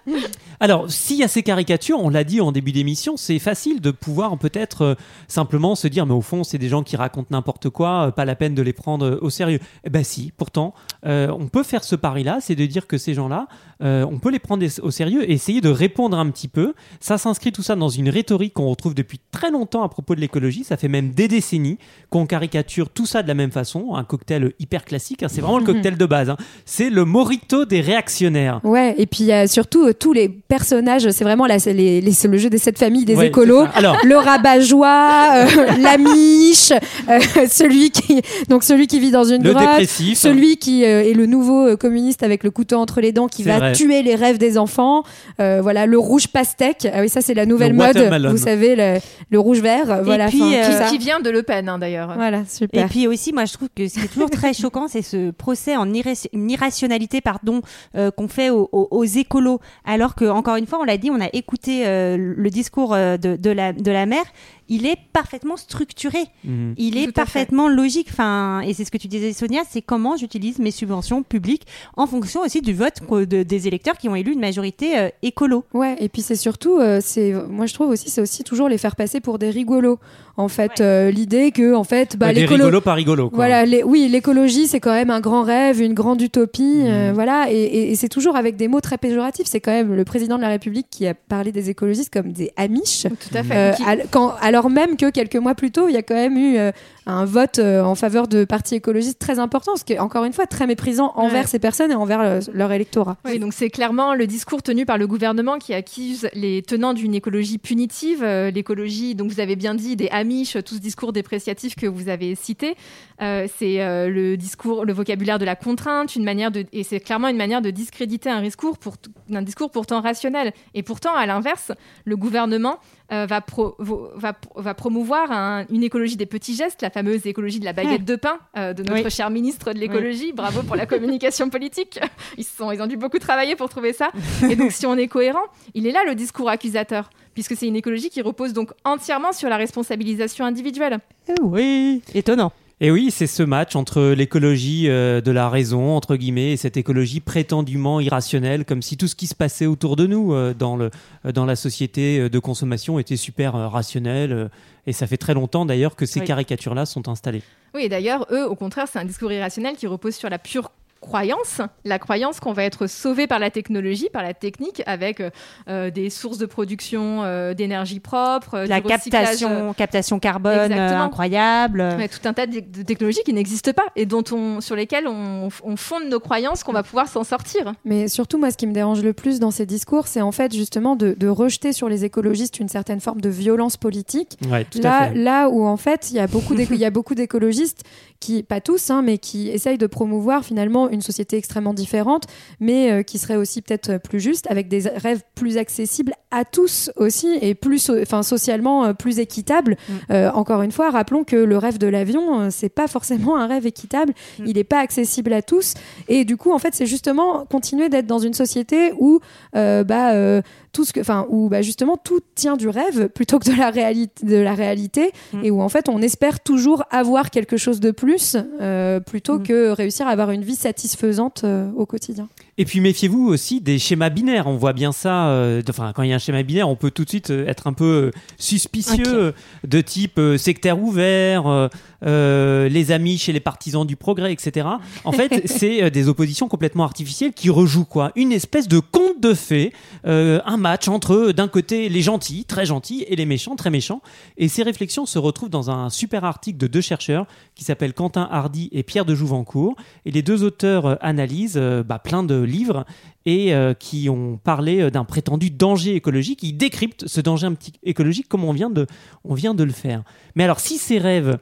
Alors, 0.59 0.89
s'il 0.89 1.17
y 1.17 1.23
a 1.23 1.27
ces 1.27 1.43
caricatures, 1.43 1.99
on 1.99 2.09
l'a 2.09 2.23
dit 2.23 2.39
en 2.39 2.51
début 2.51 2.71
d'émission, 2.71 3.17
c'est 3.17 3.39
facile 3.39 3.81
de 3.81 3.91
pouvoir 3.91 4.37
peut-être 4.37 4.81
euh, 4.83 4.95
simplement 5.27 5.75
se 5.75 5.87
dire, 5.87 6.05
mais 6.05 6.13
au 6.13 6.21
fond, 6.21 6.43
c'est 6.43 6.57
des 6.57 6.69
gens 6.69 6.81
qui 6.83 6.95
racontent 6.95 7.27
n'importe 7.31 7.69
quoi, 7.69 8.07
euh, 8.07 8.11
pas 8.11 8.23
la 8.23 8.35
peine 8.35 8.55
de 8.55 8.61
les 8.61 8.71
prendre 8.71 9.05
euh, 9.05 9.19
au 9.21 9.29
sérieux. 9.29 9.59
Eh 9.83 9.89
ben 9.89 10.03
si, 10.03 10.31
pourtant, 10.37 10.73
euh, 11.05 11.27
on 11.37 11.47
peut 11.47 11.63
faire 11.63 11.83
ce 11.83 11.95
pari-là, 11.95 12.37
c'est 12.39 12.55
de 12.55 12.65
dire 12.65 12.87
que 12.87 12.97
ces 12.97 13.13
gens-là, 13.13 13.47
on 13.81 14.19
peut 14.19 14.31
les 14.31 14.39
prendre 14.39 14.65
au 14.83 14.91
sérieux 14.91 15.29
et 15.29 15.33
essayer 15.33 15.59
de 15.59 15.67
répondre 15.69 16.17
un 16.17 16.29
petit 16.29 16.47
peu. 16.47 16.73
Ça 17.01 17.17
s'inscrit 17.17 17.51
tout 17.51 17.61
ça 17.61 17.75
dans 17.75 17.89
une 17.89 18.07
rhétorique 18.07 18.53
qu'on 18.53 18.69
retrouve 18.69 18.95
depuis 18.95 19.19
très 19.31 19.51
longtemps 19.51 19.83
à 19.83 19.89
propos 19.89 20.15
de 20.15 20.21
l'écologie. 20.21 20.63
Ça 20.63 20.77
fait 20.77 20.87
même 20.87 21.11
des 21.11 21.27
décennies 21.27 21.77
qu'on 22.09 22.25
caricature 22.25 22.89
tout 22.89 23.05
ça 23.05 23.21
de 23.21 23.27
la 23.27 23.33
même 23.33 23.51
façon. 23.51 23.95
Un 23.95 24.05
cocktail 24.05 24.53
hyper 24.59 24.85
classique, 24.85 25.23
hein, 25.23 25.27
c'est 25.29 25.41
vraiment 25.41 25.59
le 25.59 25.65
cocktail 25.65 25.97
de 25.97 26.05
base. 26.05 26.29
hein. 26.29 26.37
C'est 26.63 26.89
le 26.89 27.03
morito 27.03 27.65
des 27.65 27.81
réactionnaires. 27.81 28.61
Ouais, 28.63 28.95
et 28.97 29.05
puis 29.07 29.29
surtout 29.47 29.91
tous 29.99 30.13
les 30.13 30.29
personnages, 30.29 31.09
c'est 31.11 31.23
vraiment 31.23 31.45
la, 31.45 31.57
les, 31.65 32.01
les- 32.01 32.11
c'est 32.11 32.27
le 32.27 32.37
jeu 32.37 32.49
des 32.49 32.57
sept 32.57 32.77
familles 32.77 33.05
des 33.05 33.15
Ouais, 33.15 33.27
écolos. 33.27 33.65
Alors, 33.75 33.97
Le 34.03 34.17
rabat-joie, 34.17 35.29
euh, 35.35 35.45
la 35.79 35.97
miche, 35.97 36.71
euh, 37.09 37.19
celui 37.49 37.91
qui 37.91 38.21
donc 38.49 38.63
celui 38.63 38.87
qui 38.87 38.99
vit 38.99 39.11
dans 39.11 39.23
une 39.23 39.43
le 39.43 39.53
grotte, 39.53 39.63
dépressif. 39.67 40.17
celui 40.17 40.57
qui 40.57 40.83
euh, 40.85 41.03
est 41.03 41.13
le 41.13 41.25
nouveau 41.25 41.75
communiste 41.77 42.23
avec 42.23 42.43
le 42.43 42.51
couteau 42.51 42.77
entre 42.77 43.01
les 43.01 43.11
dents 43.11 43.27
qui 43.27 43.43
va 43.43 43.57
vrai. 43.59 43.73
tuer 43.73 44.01
les 44.03 44.15
rêves 44.15 44.37
des 44.37 44.57
enfants. 44.57 45.03
Euh, 45.39 45.59
voilà, 45.61 45.85
le 45.85 45.97
rouge 45.97 46.27
pastèque. 46.27 46.87
Ah 46.93 47.01
oui, 47.01 47.09
ça 47.09 47.21
c'est 47.21 47.33
la 47.33 47.45
nouvelle 47.45 47.71
Le 47.71 47.77
mode. 47.77 47.95
watermelon. 47.95 48.31
Vous 48.31 48.37
savez, 48.37 48.75
le, 48.75 48.99
le 49.29 49.39
rouge 49.39 49.59
vert. 49.59 50.01
Voilà, 50.03 50.27
puis, 50.27 50.39
tout 50.39 50.45
euh, 50.45 50.77
ça. 50.79 50.85
Qui 50.89 50.97
vient 50.97 51.19
de 51.19 51.29
Le 51.29 51.43
Pen, 51.43 51.67
hein, 51.69 51.77
d'ailleurs. 51.79 52.13
Voilà, 52.15 52.39
Et 52.39 52.41
super. 52.49 52.87
puis 52.89 53.07
aussi, 53.07 53.33
moi, 53.33 53.45
je 53.45 53.53
trouve 53.53 53.69
que 53.75 53.87
ce 53.87 53.93
qui 53.95 54.05
est 54.05 54.07
toujours 54.13 54.29
très 54.29 54.53
choquant, 54.61 54.87
c'est 54.87 55.01
ce 55.01 55.31
procès 55.31 55.75
en 55.75 55.87
irrationalité, 56.33 57.21
pardon, 57.21 57.61
euh, 57.95 58.11
qu'on 58.11 58.27
fait 58.27 58.49
aux, 58.49 58.69
aux- 58.71 58.87
aux 58.91 59.03
écolos, 59.03 59.59
alors 59.85 60.15
que 60.15 60.25
encore 60.25 60.55
une 60.55 60.65
fois, 60.65 60.79
on 60.79 60.83
l'a 60.83 60.97
dit, 60.97 61.11
on 61.11 61.21
a 61.21 61.29
écouté 61.33 61.85
euh, 61.85 62.17
le 62.17 62.49
discours 62.49 62.93
euh, 62.93 63.17
de, 63.17 63.51
la 63.51 64.05
mère 64.05 64.25
il 64.69 64.85
est 64.85 64.97
parfaitement 65.13 65.57
structuré. 65.57 66.19
Mhm. 66.43 66.73
Il 66.77 66.97
est 66.97 67.05
fait. 67.05 67.11
parfaitement 67.11 67.67
logique. 67.69 68.07
Enfin, 68.11 68.61
et 68.61 68.73
c'est 68.73 68.85
ce 68.85 68.91
que 68.91 68.97
tu 68.97 69.07
disais, 69.07 69.31
Sonia, 69.33 69.61
c'est 69.69 69.81
comment 69.81 70.17
j'utilise 70.17 70.59
mes 70.59 70.71
subventions 70.71 71.23
publiques 71.23 71.65
en 71.97 72.07
fonction 72.07 72.41
aussi 72.41 72.61
du 72.61 72.73
vote 72.73 72.95
de- 73.11 73.43
des 73.43 73.67
électeurs 73.67 73.97
qui 73.97 74.09
ont 74.09 74.15
élu 74.15 74.31
une 74.33 74.39
majorité 74.39 74.97
euh, 74.97 75.09
écolo. 75.21 75.63
Ouais, 75.73 75.95
et 75.99 76.09
puis 76.09 76.21
c'est 76.21 76.35
surtout, 76.35 76.79
euh, 76.79 76.99
c'est, 77.01 77.33
moi 77.49 77.65
je 77.65 77.73
trouve 77.73 77.89
aussi, 77.89 78.09
c'est 78.09 78.21
aussi 78.21 78.43
toujours 78.43 78.69
les 78.69 78.77
faire 78.77 78.95
passer 78.95 79.19
pour 79.19 79.37
des 79.39 79.49
rigolos. 79.49 79.99
En 80.37 80.49
fait, 80.49 80.81
euh, 80.81 81.11
l'idée 81.11 81.51
que, 81.51 81.73
en 81.75 81.85
fait, 81.85 82.17
bah, 82.17 82.27
Ouais, 82.27 82.33
des 82.33 82.41
l'écolo- 82.41 82.65
rigolos 82.65 82.81
pas 82.81 82.93
rigolos. 82.93 83.29
quoi. 83.29 83.37
Voilà, 83.37 83.65
les- 83.65 83.83
oui, 83.83 84.09
l'écologie, 84.09 84.67
c'est 84.67 84.81
quand 84.81 84.91
même 84.91 85.09
un 85.09 85.21
grand 85.21 85.43
rêve, 85.43 85.79
une 85.81 85.93
grande 85.93 86.21
utopie, 86.21 86.81
euh, 86.83 87.07
Mhm. 87.09 87.13
voilà, 87.15 87.45
et, 87.49 87.55
et- 87.55 87.91
et 87.91 87.95
c'est 87.95 88.09
toujours 88.09 88.35
avec 88.35 88.57
des 88.57 88.67
mots 88.67 88.81
très 88.81 88.97
péjoratifs. 88.97 89.47
C'est 89.47 89.61
quand 89.61 89.71
même 89.71 89.93
le 89.95 90.03
président 90.03 90.35
de 90.35 90.41
la 90.41 90.49
République 90.49 90.87
qui 90.91 91.07
a 91.07 91.13
parlé 91.13 91.53
des 91.53 91.69
écologistes 91.69 92.11
comme 92.11 92.33
des 92.33 92.51
amiches, 92.57 93.03
Tout 93.03 93.37
à 93.37 93.43
fait. 93.43 93.55
euh, 93.55 93.71
Qui- 93.73 93.83
al- 93.85 94.05
quand, 94.11 94.33
alors 94.55 94.69
même 94.69 94.95
que 94.95 95.09
quelques 95.11 95.35
mois 95.35 95.53
plus 95.53 95.71
tôt, 95.71 95.89
il 95.89 95.93
y 95.93 95.97
a 95.97 96.01
quand 96.01 96.15
même 96.15 96.37
eu 96.37 96.57
euh, 96.57 96.71
un 97.07 97.25
vote 97.25 97.59
euh, 97.59 97.81
en 97.83 97.93
faveur 97.95 98.27
de 98.29 98.45
partis 98.45 98.75
écologistes 98.75 99.19
très 99.19 99.37
important, 99.37 99.75
ce 99.75 99.83
qui 99.83 99.93
est 99.93 99.99
encore 99.99 100.23
une 100.23 100.31
fois 100.31 100.47
très 100.47 100.65
méprisant 100.65 101.11
envers 101.15 101.41
Ouais. 101.41 101.47
ces 101.47 101.59
personnes 101.59 101.91
et 101.91 101.95
envers 101.95 102.21
euh, 102.21 102.39
leur 102.53 102.71
électorat. 102.71 103.17
Oui, 103.25 103.37
donc 103.37 103.51
c'est 103.53 103.69
clairement 103.69 104.13
le 104.15 104.27
discours 104.27 104.63
tenu 104.63 104.85
par 104.85 104.97
le 104.97 105.07
gouvernement 105.07 105.57
qui 105.57 105.73
accuse 105.73 106.29
les 106.33 106.61
tenants 106.61 106.93
d'une 106.93 107.13
écologie 107.13 107.57
punitive, 107.57 108.23
euh, 108.23 108.49
l'écologie, 108.49 109.13
donc 109.13 109.29
vous 109.29 109.41
avez 109.41 109.57
bien 109.57 109.75
dit, 109.75 109.97
des 109.97 110.07
Amish, 110.07 110.53
tout 110.65 110.75
ce 110.75 110.79
discours 110.79 111.11
dépréciatif 111.11 111.75
que 111.75 111.85
vous 111.85 112.07
avez 112.07 112.33
cité. 112.35 112.75
C'est 113.19 113.77
le 114.09 114.35
discours, 114.35 114.83
le 114.85 114.93
vocabulaire 114.93 115.39
de 115.39 115.45
la 115.45 115.55
contrainte, 115.55 116.15
une 116.15 116.23
manière 116.23 116.51
de, 116.51 116.65
et 116.73 116.83
c'est 116.83 116.99
clairement 116.99 117.27
une 117.29 117.37
manière 117.37 117.61
de 117.61 117.69
discréditer 117.71 118.29
un 118.29 118.41
discours, 118.41 118.77
pour, 118.77 118.95
un 119.33 119.41
discours 119.41 119.71
pourtant 119.71 120.01
rationnel. 120.01 120.53
Et 120.73 120.83
pourtant, 120.83 121.13
à 121.15 121.25
l'inverse, 121.25 121.71
le 122.05 122.15
gouvernement 122.17 122.79
euh, 123.11 123.25
va, 123.25 123.41
pro- 123.41 123.75
va, 123.79 124.33
va 124.55 124.73
promouvoir 124.73 125.31
un- 125.31 125.65
une 125.69 125.83
écologie 125.83 126.15
des 126.17 126.25
petits 126.25 126.55
gestes, 126.55 126.81
la 126.81 126.89
fameuse 126.89 127.25
écologie 127.27 127.59
de 127.59 127.65
la 127.65 127.73
baguette 127.73 128.05
de 128.05 128.15
pain 128.15 128.39
euh, 128.57 128.73
de 128.73 128.83
notre 128.83 129.03
Oui. 129.05 129.11
cher 129.11 129.29
ministre 129.29 129.73
de 129.73 129.79
l'écologie. 129.79 130.31
Bravo 130.33 130.63
pour 130.63 130.75
la 130.75 130.85
communication 130.87 131.49
politique. 131.49 131.99
Ils, 132.37 132.43
sont, 132.43 132.71
ils 132.71 132.81
ont 132.81 132.87
dû 132.87 132.97
beaucoup 132.97 133.19
travailler 133.19 133.55
pour 133.55 133.69
trouver 133.69 133.93
ça. 133.93 134.09
Et 134.49 134.55
donc, 134.55 134.71
si 134.71 134.85
on 134.85 134.95
est 134.97 135.07
cohérent, 135.07 135.43
il 135.73 135.85
est 135.87 135.91
là 135.91 136.03
le 136.05 136.15
discours 136.15 136.49
accusateur, 136.49 137.09
puisque 137.33 137.55
c'est 137.55 137.67
une 137.67 137.75
écologie 137.75 138.09
qui 138.09 138.21
repose 138.21 138.53
donc 138.53 138.71
entièrement 138.83 139.31
sur 139.33 139.49
la 139.49 139.57
responsabilisation 139.57 140.45
individuelle. 140.45 140.99
oui, 141.41 142.01
étonnant. 142.13 142.51
Et 142.81 142.91
oui, 142.91 143.09
c'est 143.09 143.27
ce 143.27 143.41
match 143.41 143.77
entre 143.77 144.01
l'écologie 144.11 144.89
euh, 144.89 145.21
de 145.21 145.31
la 145.31 145.49
raison, 145.49 145.95
entre 145.95 146.17
guillemets, 146.17 146.51
et 146.51 146.57
cette 146.57 146.75
écologie 146.75 147.21
prétendument 147.21 148.01
irrationnelle, 148.01 148.65
comme 148.65 148.81
si 148.81 148.97
tout 148.97 149.07
ce 149.07 149.15
qui 149.15 149.27
se 149.27 149.35
passait 149.35 149.65
autour 149.65 149.95
de 149.95 150.05
nous 150.05 150.33
euh, 150.33 150.53
dans, 150.53 150.75
le, 150.75 150.91
euh, 151.25 151.31
dans 151.31 151.45
la 151.45 151.55
société 151.55 152.29
de 152.29 152.39
consommation 152.39 152.99
était 152.99 153.15
super 153.15 153.53
rationnel. 153.53 154.49
et 154.87 154.91
ça 154.91 155.07
fait 155.07 155.15
très 155.17 155.33
longtemps 155.33 155.65
d'ailleurs 155.65 155.95
que 155.95 156.05
ces 156.05 156.19
Oui. 156.19 156.25
caricatures-là 156.25 156.85
sont 156.85 157.07
installées. 157.07 157.43
Oui, 157.73 157.83
et 157.83 157.89
d'ailleurs, 157.89 158.27
eux, 158.31 158.45
au 158.45 158.55
contraire, 158.55 158.87
c'est 158.91 158.99
un 158.99 159.05
discours 159.05 159.31
irrationnel 159.31 159.77
qui 159.77 159.87
repose 159.87 160.15
sur 160.15 160.29
la 160.29 160.37
pure 160.37 160.69
croyance, 161.05 161.61
la 161.85 161.99
croyance 161.99 162.39
qu'on 162.39 162.51
va 162.53 162.63
être 162.63 162.87
sauvé 162.87 163.27
par 163.27 163.39
la 163.39 163.49
technologie, 163.49 164.09
par 164.11 164.23
la 164.23 164.33
technique, 164.33 164.81
avec 164.85 165.21
euh, 165.21 165.29
euh, 165.69 165.89
des 165.91 166.09
sources 166.09 166.37
de 166.37 166.45
production 166.45 167.23
euh, 167.23 167.53
d'énergie 167.53 167.99
propre, 167.99 168.59
La 168.67 168.81
du 168.81 168.87
captation, 168.87 169.73
captation 169.73 170.19
carbone 170.19 170.53
euh, 170.57 170.65
Exactement. 170.65 171.03
incroyable. 171.03 171.97
Tout 172.09 172.27
un 172.27 172.33
tas 172.33 172.47
de, 172.47 172.59
de 172.59 172.81
technologies 172.83 173.21
qui 173.25 173.33
n'existent 173.33 173.71
pas 173.73 173.85
et 173.95 174.05
dont 174.05 174.23
on, 174.31 174.59
sur 174.61 174.75
lesquelles 174.75 175.07
on, 175.07 175.49
on 175.63 175.75
fonde 175.75 176.05
nos 176.09 176.19
croyances 176.19 176.63
qu'on 176.63 176.73
va 176.73 176.83
pouvoir 176.83 177.07
s'en 177.07 177.23
sortir. 177.23 177.73
Mais 177.85 178.07
surtout, 178.07 178.37
moi, 178.37 178.51
ce 178.51 178.57
qui 178.57 178.67
me 178.67 178.73
dérange 178.73 179.01
le 179.03 179.13
plus 179.13 179.39
dans 179.39 179.51
ces 179.51 179.65
discours, 179.65 180.07
c'est 180.07 180.21
en 180.21 180.31
fait 180.31 180.53
justement 180.53 180.95
de, 180.95 181.13
de 181.17 181.27
rejeter 181.27 181.71
sur 181.73 181.87
les 181.89 182.03
écologistes 182.05 182.59
une 182.59 182.69
certaine 182.69 182.99
forme 182.99 183.21
de 183.21 183.29
violence 183.29 183.77
politique. 183.77 184.37
Ouais, 184.49 184.65
tout 184.65 184.79
à 184.79 184.81
Là, 184.81 185.07
fait. 185.09 185.15
là 185.15 185.49
où 185.49 185.65
en 185.65 185.77
fait, 185.77 186.09
il 186.11 186.15
y 186.15 186.19
a 186.19 186.27
beaucoup 186.27 186.55
d'éco- 186.55 186.73
il 186.73 186.79
y 186.79 186.85
a 186.85 186.89
beaucoup 186.89 187.15
d'écologistes 187.15 187.83
qui, 188.25 188.41
pas 188.41 188.59
tous, 188.59 188.89
hein, 188.89 189.03
mais 189.03 189.19
qui 189.19 189.49
essayent 189.49 189.77
de 189.77 189.85
promouvoir 189.85 190.43
finalement 190.43 190.89
une 190.89 191.01
société 191.01 191.37
extrêmement 191.37 191.75
différente, 191.75 192.23
mais 192.59 192.91
euh, 192.91 193.03
qui 193.03 193.19
serait 193.19 193.35
aussi 193.35 193.61
peut-être 193.61 193.99
plus 193.99 194.19
juste, 194.19 194.49
avec 194.49 194.67
des 194.67 194.79
rêves 194.89 195.21
plus 195.35 195.57
accessibles 195.57 196.13
à 196.31 196.43
tous 196.43 196.89
aussi 196.95 197.37
et 197.39 197.53
plus, 197.53 197.91
enfin, 197.91 198.23
socialement 198.23 198.85
euh, 198.85 198.93
plus 198.93 199.19
équitables. 199.19 199.77
Mm. 199.87 199.93
Euh, 200.09 200.31
encore 200.31 200.63
une 200.63 200.71
fois, 200.71 200.89
rappelons 200.89 201.23
que 201.23 201.35
le 201.35 201.57
rêve 201.59 201.77
de 201.77 201.85
l'avion, 201.85 202.49
c'est 202.49 202.69
pas 202.69 202.87
forcément 202.87 203.37
un 203.37 203.45
rêve 203.45 203.67
équitable. 203.67 204.13
Mm. 204.39 204.43
Il 204.47 204.55
n'est 204.55 204.63
pas 204.63 204.79
accessible 204.79 205.31
à 205.31 205.43
tous. 205.43 205.75
Et 206.07 206.25
du 206.25 206.35
coup, 206.35 206.51
en 206.51 206.57
fait, 206.57 206.73
c'est 206.73 206.87
justement 206.87 207.45
continuer 207.45 207.89
d'être 207.89 208.07
dans 208.07 208.19
une 208.19 208.33
société 208.33 208.91
où, 208.97 209.19
bah, 209.53 210.41
tout 210.75 210.83
ce 210.83 210.91
que, 210.91 210.99
enfin, 210.99 211.25
où 211.29 211.47
bah, 211.47 211.61
justement 211.61 211.95
tout 211.95 212.19
tient 212.35 212.57
du 212.57 212.67
rêve 212.67 213.07
plutôt 213.07 213.39
que 213.39 213.49
de 213.49 213.57
la 213.57 213.69
réalité, 213.69 214.25
de 214.25 214.35
la 214.35 214.53
réalité, 214.53 215.11
Mm. 215.33 215.43
et 215.45 215.51
où 215.51 215.61
en 215.61 215.69
fait 215.69 215.87
on 215.87 216.01
espère 216.01 216.41
toujours 216.41 216.83
avoir 216.91 217.29
quelque 217.31 217.55
chose 217.55 217.79
de 217.79 217.91
plus 217.91 218.35
euh, 218.59 218.99
plutôt 218.99 219.39
Mm. 219.39 219.43
que 219.43 219.69
réussir 219.69 220.05
à 220.07 220.11
avoir 220.11 220.31
une 220.31 220.43
vie 220.43 220.55
satisfaisante 220.55 221.43
euh, 221.45 221.69
au 221.77 221.85
quotidien. 221.85 222.27
Et 222.57 222.65
puis 222.65 222.79
méfiez-vous 222.81 223.25
aussi 223.27 223.59
des 223.61 223.79
schémas 223.79 224.09
binaires. 224.09 224.47
On 224.47 224.55
voit 224.57 224.73
bien 224.73 224.91
ça. 224.91 225.27
euh, 225.27 225.61
Enfin, 225.69 225.91
quand 225.95 226.03
il 226.03 226.09
y 226.09 226.13
a 226.13 226.15
un 226.15 226.19
schéma 226.19 226.41
binaire, 226.43 226.69
on 226.69 226.75
peut 226.75 226.91
tout 226.91 227.03
de 227.03 227.09
suite 227.09 227.29
être 227.29 227.67
un 227.67 227.73
peu 227.73 228.11
suspicieux 228.37 229.33
de 229.67 229.81
type 229.81 230.17
euh, 230.19 230.37
sectaire 230.37 230.81
ouvert, 230.81 231.69
euh, 232.05 232.69
les 232.69 232.91
amis 232.91 233.17
chez 233.17 233.31
les 233.33 233.39
partisans 233.39 233.85
du 233.85 233.95
progrès, 233.95 234.31
etc. 234.33 234.67
En 235.03 235.11
fait, 235.11 235.41
c'est 235.47 235.83
euh, 235.83 235.89
des 235.89 236.07
oppositions 236.07 236.47
complètement 236.47 236.83
artificielles 236.83 237.33
qui 237.33 237.49
rejouent 237.49 237.85
quoi 237.85 238.11
Une 238.15 238.31
espèce 238.31 238.67
de 238.67 238.79
conte 238.79 239.21
de 239.21 239.33
fées, 239.33 239.73
euh, 240.05 240.39
un 240.45 240.57
match 240.57 240.87
entre 240.87 241.31
d'un 241.31 241.47
côté 241.47 241.89
les 241.89 242.01
gentils, 242.01 242.45
très 242.45 242.65
gentils, 242.65 243.05
et 243.07 243.15
les 243.15 243.25
méchants, 243.25 243.55
très 243.55 243.69
méchants. 243.69 244.01
Et 244.37 244.47
ces 244.47 244.63
réflexions 244.63 245.05
se 245.05 245.19
retrouvent 245.19 245.49
dans 245.49 245.71
un 245.71 245.89
super 245.89 246.23
article 246.23 246.57
de 246.57 246.67
deux 246.67 246.81
chercheurs 246.81 247.25
qui 247.55 247.63
s'appellent 247.63 247.93
Quentin 247.93 248.27
Hardy 248.31 248.69
et 248.71 248.83
Pierre 248.83 249.05
de 249.05 249.15
Jouvencourt. 249.15 249.75
Et 250.05 250.11
les 250.11 250.21
deux 250.21 250.43
auteurs 250.43 250.97
analysent 251.03 251.57
euh, 251.57 251.83
bah, 251.83 251.99
plein 251.99 252.23
de 252.23 252.41
livres 252.41 252.85
et 253.25 253.53
euh, 253.53 253.73
qui 253.73 254.09
ont 254.09 254.37
parlé 254.37 254.91
d'un 254.91 255.05
prétendu 255.05 255.49
danger 255.49 255.95
écologique. 255.95 256.43
Ils 256.43 256.53
décryptent 256.53 257.07
ce 257.07 257.21
danger 257.21 257.47
écologique 257.83 258.27
comme 258.27 258.43
on 258.43 258.53
vient 258.53 258.69
de, 258.69 258.85
on 259.23 259.33
vient 259.33 259.53
de 259.53 259.63
le 259.63 259.71
faire. 259.71 260.03
Mais 260.35 260.43
alors, 260.43 260.59
si 260.59 260.77
ces 260.77 260.99
rêves 260.99 261.37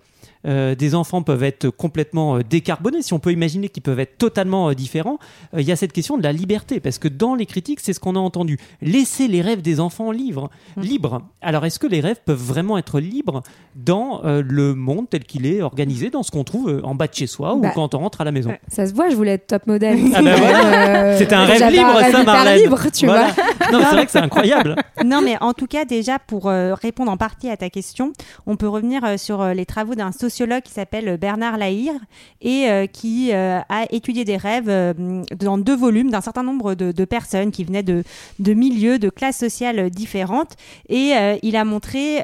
euh, 0.46 0.76
des 0.76 0.96
enfants 0.96 1.22
peuvent 1.24 1.44
être 1.44 1.70
complètement 1.70 2.38
euh, 2.38 2.42
décarbonés, 2.48 3.02
si 3.02 3.14
on 3.14 3.20
peut 3.20 3.32
imaginer 3.32 3.70
qu'ils 3.70 3.84
peuvent 3.84 4.00
être 4.00 4.18
totalement 4.18 4.70
euh, 4.70 4.74
différents, 4.74 5.18
euh, 5.54 5.62
il 5.62 5.68
y 5.68 5.72
a 5.72 5.76
cette 5.76 5.94
question 5.94 6.18
de 6.18 6.24
la 6.24 6.32
liberté, 6.34 6.80
parce 6.80 6.98
que 7.00 7.08
dans 7.08 7.36
les 7.36 7.46
critiques, 7.46 7.80
c'est 7.82 7.94
ce 7.94 8.00
qu'on 8.00 8.16
a 8.16 8.20
entendu. 8.20 8.58
Laisser 8.82 9.28
les 9.28 9.42
rêves 9.42 9.62
des 9.62 9.80
enfants 9.80 10.12
libres. 10.12 10.50
libres. 10.78 11.22
Alors, 11.42 11.66
est-ce 11.66 11.80
que 11.80 11.88
les 11.88 12.00
rêves 12.02 12.20
peuvent 12.26 12.38
vraiment 12.42 12.78
être 12.78 13.00
libres 13.00 13.42
dans 13.76 14.22
euh, 14.26 14.42
le 14.46 14.76
monde 14.76 15.10
tel 15.10 15.24
qu'il 15.24 15.46
est 15.46 15.62
organisé, 15.62 16.10
dans 16.10 16.24
ce 16.24 16.32
qu'on 16.32 16.44
trouve 16.44 16.70
euh, 16.70 16.82
en 16.84 16.96
bas 16.96 17.08
de 17.08 17.14
chez 17.14 17.28
soi 17.28 17.56
ou 17.56 17.62
Bah, 17.62 17.72
quand 17.74 17.96
on 17.96 18.00
rentre 18.00 18.22
à 18.22 18.24
la 18.24 18.32
maison? 18.32 18.54
Ça 18.68 18.86
se 18.86 18.94
voit, 18.94 19.10
je 19.10 19.16
voulais 19.16 19.32
être 19.34 19.48
top 19.48 19.68
modèle. 19.68 19.98
Ah 20.14 20.22
bah 20.22 20.36
voilà. 20.36 21.18
C'était 21.18 21.36
un 21.36 21.46
rêve 21.46 21.72
libre, 21.72 21.94
rêve 21.96 22.12
ça, 22.12 22.24
Marlène. 22.24 22.62
libre, 22.62 22.80
tu 22.94 23.06
Voilà. 23.06 23.28
vois. 23.32 23.44
Non, 23.72 23.80
mais 23.80 23.86
c'est 23.86 23.92
vrai 23.96 24.06
que 24.06 24.12
c'est 24.12 24.20
incroyable. 24.20 24.76
Non, 25.06 25.22
mais 25.24 25.38
en 25.42 25.54
tout 25.54 25.68
cas, 25.68 25.86
déjà, 25.86 26.20
pour 26.20 26.48
euh, 26.50 26.74
répondre 26.76 27.10
en 27.12 27.18
partie 27.18 27.50
à 27.50 27.58
ta 27.58 27.70
question, 27.70 28.12
on 28.46 28.56
peut 28.58 28.68
revenir 28.68 29.04
euh, 29.06 29.18
sur 29.18 29.42
euh, 29.42 29.54
les 29.54 29.66
travaux 29.66 29.96
d'un 29.96 30.12
sociologue 30.12 30.33
qui 30.64 30.72
s'appelle 30.72 31.18
Bernard 31.18 31.58
Lahire 31.58 31.94
et 32.42 32.68
euh, 32.68 32.88
qui 32.88 33.32
euh, 33.32 33.60
a 33.70 33.86
étudié 33.92 34.26
des 34.26 34.38
rêves 34.38 34.70
euh, 34.70 34.94
dans 35.38 35.58
deux 35.58 35.76
volumes 35.76 36.10
d'un 36.10 36.22
certain 36.22 36.44
nombre 36.44 36.76
de, 36.76 36.92
de 36.92 37.06
personnes 37.06 37.52
qui 37.52 37.64
venaient 37.64 37.84
de, 37.84 38.04
de 38.40 38.54
milieux, 38.54 39.00
de 39.00 39.10
classes 39.10 39.38
sociales 39.38 39.90
différentes. 39.90 40.56
Et 40.90 41.14
il 41.44 41.56
a 41.56 41.66
montré 41.66 42.24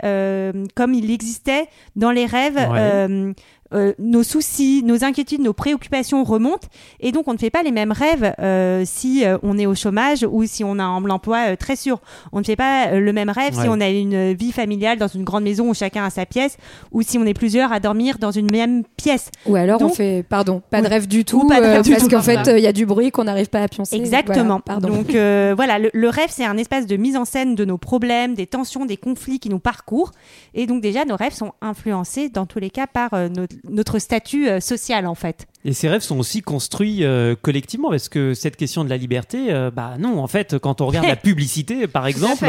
comme 0.76 0.94
il 0.94 1.12
existait 1.12 1.68
dans 1.96 2.12
les 2.12 2.26
rêves. 2.26 2.56
Ouais. 2.56 3.34
Euh, 3.74 3.94
nos 4.00 4.24
soucis, 4.24 4.82
nos 4.84 5.04
inquiétudes, 5.04 5.42
nos 5.42 5.54
préoccupations 5.54 6.24
remontent 6.24 6.68
et 7.00 7.12
donc 7.12 7.28
on 7.28 7.34
ne 7.34 7.38
fait 7.38 7.50
pas 7.50 7.62
les 7.64 7.72
mêmes 7.72 7.92
rêves 7.92 8.34
euh, 8.40 8.84
si 8.86 9.24
euh, 9.26 9.38
on 9.44 9.58
est 9.58 9.66
au 9.66 9.76
chômage 9.76 10.26
ou 10.30 10.44
si 10.46 10.64
on 10.64 10.80
a 10.80 10.84
un 10.84 11.10
emploi 11.10 11.50
euh, 11.52 11.56
très 11.56 11.76
sûr. 11.76 12.00
On 12.32 12.40
ne 12.40 12.44
fait 12.46 12.56
pas 12.56 12.88
euh, 12.88 13.00
le 13.00 13.14
même 13.14 13.30
rêve 13.30 13.56
Ouais. 13.56 13.64
si 13.64 13.70
on 13.70 13.80
a 13.82 13.90
une 13.90 14.34
vie 14.34 14.52
familiale 14.52 14.98
dans 14.98 15.08
une 15.08 15.24
grande 15.24 15.44
maison 15.44 15.70
où 15.70 15.74
chacun 15.74 16.04
a 16.06 16.10
sa 16.10 16.26
pièce 16.26 16.58
ou 16.92 17.02
si 17.02 17.18
on 17.18 17.26
est 17.26 17.34
plusieurs 17.34 17.72
à 17.72 17.80
dormir 17.80 18.18
dans 18.20 18.32
une 18.32 18.50
même 18.52 18.84
pièce. 18.98 19.30
Ou 19.46 19.56
alors 19.56 19.82
on 19.82 19.86
Donc- 19.88 19.96
fait, 19.96 20.24
pardon, 20.28 20.62
pas 20.70 20.82
de 20.82 20.88
rêve 20.88 21.08
du 21.08 21.26
tout, 21.26 21.42
Ou 21.46 21.48
pas 21.48 21.60
de 21.62 21.66
euh, 21.66 21.74
rêve 21.74 21.84
du 21.84 21.92
parce 21.92 22.08
qu'en 22.08 22.22
fait 22.22 22.48
euh, 22.48 22.58
il 22.58 22.64
y 22.64 22.68
a 22.68 22.74
du 22.74 22.86
bruit 22.86 23.12
qu'on 23.12 23.24
n'arrive 23.24 23.50
pas 23.50 23.62
à 23.62 23.68
pioncer. 23.68 23.96
Exactement. 23.96 24.44
Voilà, 24.44 24.62
pardon. 24.66 24.90
Donc 24.90 25.14
euh, 25.16 25.54
voilà, 25.56 25.80
le, 25.80 25.90
le 25.94 26.10
rêve 26.10 26.30
c'est 26.30 26.46
un 26.46 26.58
espace 26.58 26.86
de 26.86 26.96
mise 26.98 27.16
en 27.18 27.26
scène 27.26 27.56
de 27.56 27.66
nos 27.66 27.78
problèmes, 27.78 28.34
des 28.36 28.48
tensions, 28.48 28.86
des 28.86 28.98
conflits 28.98 29.40
qui 29.40 29.50
nous 29.50 29.60
parcourent 29.60 30.12
et 30.54 30.66
donc 30.68 30.82
déjà 30.82 31.06
nos 31.06 31.16
rêves 31.16 31.34
sont 31.34 31.54
influencés 31.62 32.30
dans 32.30 32.46
tous 32.46 32.60
les 32.60 32.70
cas 32.70 32.88
par 32.88 33.14
euh, 33.14 33.30
notre, 33.30 33.56
notre 33.64 34.00
statut 34.00 34.48
euh, 34.48 34.60
social 34.60 35.06
en 35.06 35.16
fait. 35.16 35.48
Et 35.66 35.74
ces 35.74 35.90
rêves 35.90 36.02
sont 36.04 36.18
aussi 36.18 36.42
construits 36.42 37.04
euh, 37.04 37.36
collectivement 37.42 37.90
parce 37.90 38.08
que 38.08 38.34
cette 38.34 38.56
question 38.56 38.86
de 38.86 38.90
la 38.90 38.96
liberté, 38.96 39.48
euh, 39.50 39.70
bah 39.70 39.96
non, 40.00 40.20
en 40.24 40.28
fait, 40.28 40.58
quand 40.58 40.80
on 40.80 40.86
regarde 40.88 41.06
la 41.08 41.16
publicité, 41.30 41.86
par 41.86 42.08
exemple, 42.08 42.46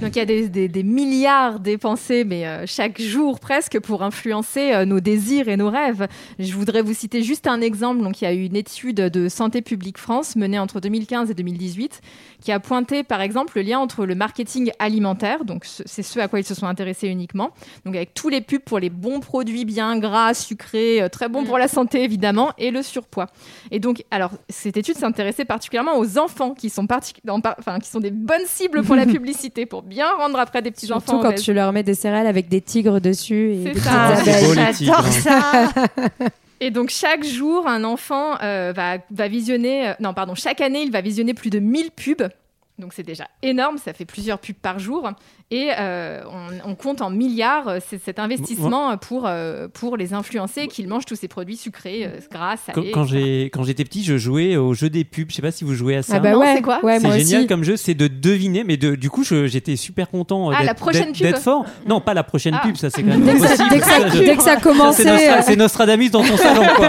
Donc 0.00 0.16
il 0.16 0.16
y 0.16 0.20
a 0.20 0.24
des, 0.24 0.48
des- 0.48 0.66
des 0.68 0.82
milliards 0.82 1.60
dépensés, 1.60 2.24
mais 2.24 2.46
euh, 2.48 2.64
chaque 2.66 3.00
jour 3.00 3.38
presque, 3.38 3.78
pour 3.78 4.02
influencer 4.02 4.84
nos 4.84 4.98
désirs 4.98 5.48
et 5.48 5.56
nos 5.56 5.70
rêves. 5.70 6.08
Je 6.40 6.52
voudrais 6.54 6.82
vous 6.82 6.92
citer 6.94 7.22
juste 7.22 7.46
un 7.46 7.60
exemple. 7.60 8.02
Donc 8.02 8.20
il 8.20 8.24
y 8.24 8.26
a 8.26 8.32
eu 8.34 8.44
une 8.46 8.56
étude 8.56 8.96
de 8.96 9.28
Santé 9.28 9.62
publique 9.62 9.98
France 9.98 10.34
menée 10.34 10.58
entre 10.58 10.80
2015 10.80 11.30
et 11.30 11.34
2018 11.34 12.00
qui 12.40 12.52
a 12.52 12.58
pointé 12.58 13.04
par 13.04 13.20
exemple 13.20 13.52
le 13.56 13.62
lien 13.62 13.78
entre 13.78 14.06
le 14.06 14.14
marketing 14.14 14.70
alimentaire, 14.78 15.44
donc 15.44 15.66
ce- 15.66 15.82
c'est 15.84 16.02
ce 16.02 16.18
à 16.18 16.26
quoi 16.26 16.40
ils 16.40 16.44
se 16.46 16.54
sont 16.54 16.66
intéressés 16.66 17.06
uniquement, 17.08 17.50
donc 17.84 17.94
avec 17.94 18.14
tous 18.14 18.30
les 18.30 18.40
pubs 18.40 18.62
pour 18.62 18.78
les 18.78 18.88
bons 18.88 19.20
produits 19.20 19.66
bien 19.66 19.98
gras, 19.98 20.32
sucrés, 20.32 21.06
très 21.12 21.28
bons 21.28 21.44
pour 21.44 21.58
la 21.58 21.68
santé 21.68 22.02
évidemment, 22.02 22.39
et 22.58 22.70
le 22.70 22.82
surpoids. 22.82 23.26
Et 23.70 23.78
donc, 23.78 24.04
alors, 24.10 24.30
cette 24.48 24.76
étude 24.76 24.96
s'intéressait 24.96 25.44
particulièrement 25.44 25.96
aux 25.98 26.18
enfants 26.18 26.54
qui 26.54 26.70
sont, 26.70 26.84
partic- 26.86 27.20
en 27.28 27.40
par- 27.40 27.56
enfin, 27.58 27.78
qui 27.78 27.88
sont 27.88 28.00
des 28.00 28.10
bonnes 28.10 28.46
cibles 28.46 28.82
pour 28.82 28.96
la 28.96 29.06
publicité, 29.14 29.66
pour 29.66 29.82
bien 29.82 30.10
rendre 30.16 30.38
après 30.38 30.62
des 30.62 30.70
petits 30.70 30.90
enfants. 30.92 31.00
Surtout 31.06 31.22
quand 31.22 31.28
obèses. 31.30 31.42
tu 31.42 31.52
leur 31.52 31.72
mets 31.72 31.82
des 31.82 31.94
céréales 31.94 32.26
avec 32.26 32.48
des 32.48 32.60
tigres 32.60 33.00
dessus 33.00 33.52
et 33.52 33.62
C'est 33.64 33.72
des 33.74 33.80
ça. 33.80 34.72
tigres. 34.72 34.94
J'adore 34.94 35.06
ça. 35.06 35.72
Et 36.62 36.70
donc 36.70 36.90
chaque 36.90 37.24
jour, 37.24 37.66
un 37.66 37.84
enfant 37.84 38.34
euh, 38.42 38.74
va, 38.76 38.98
va 39.10 39.28
visionner, 39.28 39.88
euh, 39.88 39.92
non 39.98 40.12
pardon, 40.12 40.34
chaque 40.34 40.60
année, 40.60 40.82
il 40.82 40.92
va 40.92 41.00
visionner 41.00 41.32
plus 41.32 41.48
de 41.48 41.58
1000 41.58 41.90
pubs. 41.90 42.28
Donc 42.80 42.92
c'est 42.94 43.02
déjà 43.02 43.24
énorme, 43.42 43.76
ça 43.78 43.92
fait 43.92 44.04
plusieurs 44.04 44.38
pubs 44.38 44.56
par 44.56 44.78
jour. 44.78 45.08
Et 45.52 45.70
euh, 45.78 46.20
on, 46.64 46.70
on 46.70 46.74
compte 46.76 47.02
en 47.02 47.10
milliards 47.10 47.66
euh, 47.68 47.78
cet 48.04 48.18
investissement 48.20 48.96
pour, 48.98 49.26
euh, 49.26 49.66
pour 49.68 49.96
les 49.96 50.14
influencer, 50.14 50.68
qu'ils 50.68 50.86
mangent 50.88 51.04
tous 51.06 51.16
ces 51.16 51.26
produits 51.28 51.56
sucrés, 51.56 52.04
euh, 52.06 52.20
gras, 52.32 52.54
quand, 52.66 52.74
salés. 52.74 52.90
quand 52.92 53.04
etc. 53.04 53.18
j'ai 53.24 53.44
quand 53.46 53.64
j'étais 53.64 53.84
petit, 53.84 54.04
je 54.04 54.16
jouais 54.16 54.56
au 54.56 54.74
jeu 54.74 54.88
des 54.90 55.04
pubs. 55.04 55.26
Je 55.30 55.34
sais 55.36 55.42
pas 55.42 55.50
si 55.50 55.64
vous 55.64 55.74
jouez 55.74 55.96
à 55.96 56.02
ça. 56.02 56.14
Ah 56.16 56.20
bah 56.20 56.36
ouais, 56.36 56.54
c'est 56.56 56.62
quoi 56.62 56.78
ouais, 56.84 57.00
c'est 57.00 57.10
génial 57.18 57.40
aussi. 57.40 57.46
comme 57.48 57.64
jeu, 57.64 57.76
c'est 57.76 57.94
de 57.94 58.06
deviner, 58.06 58.62
mais 58.64 58.76
de, 58.76 58.94
du 58.94 59.10
coup, 59.10 59.24
j'étais 59.24 59.76
super 59.76 60.08
content 60.08 60.50
euh, 60.50 60.54
Ah, 60.56 60.62
d'être- 61.32 61.42
fort. 61.42 61.64
Non, 61.86 62.00
pas 62.00 62.14
la 62.14 62.22
prochaine 62.22 62.54
Ah. 62.56 62.62
pub, 62.64 62.76
ça 62.76 62.88
c'est 62.90 63.02
quand 63.02 63.08
même 63.18 63.24
Dès 63.24 63.32
que, 63.34 63.38
ça, 63.40 63.52
impossible. 63.54 63.70
dès 63.70 63.78
que 63.80 63.84
ça- 63.86 64.08
dès 64.20 64.36
que 64.36 64.42
ça 64.42 64.54
c'est 64.54 64.62
commençait, 64.62 65.04
Nostra- 65.04 65.38
euh, 65.38 65.42
c'est 65.44 65.56
Nostradamus 65.56 66.10
dans 66.10 66.22
ton 66.22 66.36
salon, 66.36 66.62
quoi. 66.76 66.88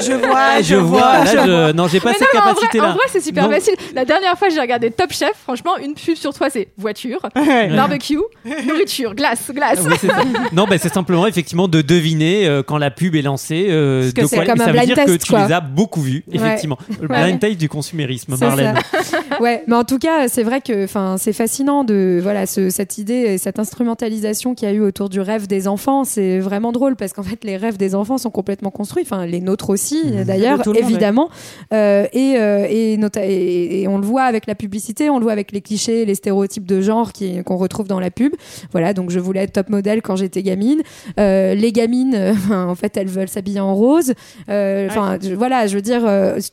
je 0.00 0.12
vois, 0.12 0.60
je 0.62 0.74
vois, 0.74 1.24
là, 1.24 1.24
je... 1.46 1.72
non, 1.72 1.86
j'ai 1.88 2.00
pas 2.00 2.10
Mais 2.10 2.16
cette 2.18 2.30
capacité-là. 2.30 2.90
en 2.90 2.94
vrai, 2.94 3.04
c'est 3.10 3.20
super 3.20 3.48
facile. 3.50 3.74
La 3.94 4.04
dernière 4.04 4.25
fois, 4.34 4.48
j'ai 4.48 4.60
regardé 4.60 4.90
Top 4.90 5.12
Chef. 5.12 5.32
Franchement, 5.44 5.76
une 5.78 5.94
pub 5.94 6.16
sur 6.16 6.32
trois, 6.34 6.50
c'est 6.50 6.68
voiture, 6.76 7.20
barbecue, 7.34 8.18
nourriture, 8.66 9.14
glace, 9.14 9.50
glace. 9.54 9.78
Ah 9.82 9.88
oui, 9.88 9.94
c'est 10.00 10.08
ça. 10.08 10.22
non, 10.52 10.66
bah, 10.68 10.76
c'est 10.78 10.92
simplement 10.92 11.26
effectivement 11.26 11.68
de 11.68 11.82
deviner 11.82 12.46
euh, 12.46 12.62
quand 12.62 12.78
la 12.78 12.90
pub 12.90 13.14
est 13.14 13.22
lancée. 13.22 13.66
euh, 13.70 14.02
Parce 14.02 14.12
que 14.12 14.20
de 14.22 14.26
c'est 14.26 14.36
quoi, 14.36 14.44
comme 14.46 14.58
et 14.58 14.62
un 14.62 14.64
ça 14.64 14.72
veut 14.72 14.78
blind 14.78 14.86
dire 14.94 15.04
que 15.04 15.10
test, 15.12 15.24
tu 15.24 15.32
quoi. 15.32 15.46
les 15.46 15.52
as 15.52 15.60
beaucoup 15.60 16.00
vus, 16.00 16.24
effectivement. 16.32 16.78
Le 17.00 17.08
blind 17.08 17.32
Ouais. 17.34 17.38
test 17.38 17.58
du 17.58 17.68
consumérisme, 17.68 18.34
C'est 18.36 18.44
Marlène. 18.46 18.76
ça. 19.02 19.40
ouais, 19.40 19.62
mais 19.66 19.76
en 19.76 19.84
tout 19.84 19.98
cas, 19.98 20.28
c'est 20.28 20.42
vrai 20.42 20.60
que, 20.60 20.84
enfin, 20.84 21.16
c'est 21.18 21.32
fascinant 21.32 21.84
de, 21.84 22.18
voilà, 22.22 22.46
ce- 22.46 22.70
cette 22.70 22.98
idée 22.98 23.14
et 23.14 23.38
cette 23.38 23.58
instrumentalisation 23.58 24.54
qu'il 24.54 24.68
y 24.68 24.70
a 24.70 24.74
eu 24.74 24.80
autour 24.80 25.08
du 25.08 25.20
rêve 25.20 25.46
des 25.46 25.68
enfants. 25.68 26.04
C'est 26.04 26.38
vraiment 26.38 26.72
drôle 26.72 26.96
parce 26.96 27.12
qu'en 27.12 27.22
fait, 27.22 27.44
les 27.44 27.56
rêves 27.56 27.76
des 27.76 27.94
enfants 27.94 28.18
sont 28.18 28.30
complètement 28.30 28.70
construits. 28.70 29.02
Enfin, 29.04 29.26
les 29.26 29.40
nôtres 29.40 29.70
aussi, 29.70 30.00
Mhm. 30.04 30.24
d'ailleurs, 30.24 30.60
évidemment. 30.76 31.30
Euh, 31.72 32.06
et, 32.12 32.36
euh, 32.38 32.66
et, 32.68 32.94
et, 32.94 33.82
et 33.82 33.88
on 33.88 33.98
le 33.98 34.06
voit 34.06 34.15
avec 34.24 34.46
la 34.46 34.54
publicité, 34.54 35.10
on 35.10 35.18
le 35.18 35.22
voit 35.24 35.32
avec 35.32 35.52
les 35.52 35.60
clichés, 35.60 36.04
les 36.04 36.14
stéréotypes 36.14 36.66
de 36.66 36.80
genre 36.80 37.12
qui- 37.12 37.42
qu'on 37.44 37.56
retrouve 37.56 37.86
dans 37.88 38.00
la 38.00 38.10
pub. 38.10 38.32
Voilà, 38.72 38.92
donc 38.94 39.10
je 39.10 39.18
voulais 39.20 39.40
être 39.42 39.52
top 39.52 39.68
modèle 39.68 40.02
quand 40.02 40.16
j'étais 40.16 40.42
gamine. 40.42 40.82
Euh, 41.20 41.54
les 41.54 41.72
gamines, 41.72 42.14
euh, 42.14 42.32
en 42.52 42.74
fait, 42.74 42.96
elles 42.96 43.08
veulent 43.08 43.28
s'habiller 43.28 43.60
en 43.60 43.74
rose. 43.74 44.14
Euh, 44.48 44.86
Enfin, 44.88 45.18
voilà, 45.36 45.66
je 45.66 45.74
veux 45.74 45.82
dire, 45.82 46.02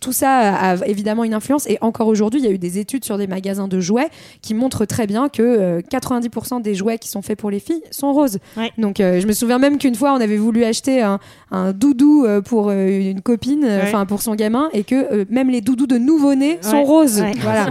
tout 0.01 0.11
ça 0.13 0.53
a, 0.55 0.75
évidemment 0.87 1.23
une 1.23 1.33
influence. 1.33 1.67
Et 1.69 1.77
encore 1.81 2.07
aujourd'hui, 2.07 2.39
il 2.41 2.45
y 2.45 2.49
a 2.49 2.51
eu 2.51 2.57
des 2.57 2.79
études 2.79 3.05
sur 3.05 3.17
des 3.17 3.27
magasins 3.27 3.67
de 3.67 3.79
jouets 3.79 4.07
qui 4.41 4.53
montrent 4.53 4.85
très 4.85 5.07
bien 5.07 5.29
que 5.29 5.41
euh, 5.41 5.81
90% 5.81 6.61
des 6.61 6.73
jouets 6.75 6.97
qui 6.97 7.09
sont 7.09 7.21
faits 7.21 7.37
pour 7.39 7.49
les 7.51 7.59
filles 7.59 7.83
sont 7.91 8.11
roses. 8.13 8.39
Ouais. 8.57 8.71
Donc, 8.77 8.95
je 8.99 9.25
me 9.27 9.33
souviens 9.33 9.59
même 9.59 9.77
qu'une 9.77 9.95
fois, 9.95 10.13
on 10.13 10.21
avait 10.21 10.37
voulu 10.37 10.63
acheter 10.63 11.01
un, 11.01 11.19
un 11.51 11.71
doudou 11.73 12.25
pour 12.45 12.71
une 12.71 13.21
copine, 13.21 13.63
Ouais. 13.63 13.81
enfin 13.83 14.05
pour 14.05 14.21
son 14.21 14.35
gamin, 14.35 14.69
et 14.73 14.83
que 14.83 15.25
même 15.31 15.49
les 15.49 15.61
doudous 15.61 15.87
de 15.87 15.97
nouveau-nés 15.97 16.57
sont 16.61 16.83
roses. 16.83 17.21
Ouais. 17.21 17.31
Voilà. 17.43 17.65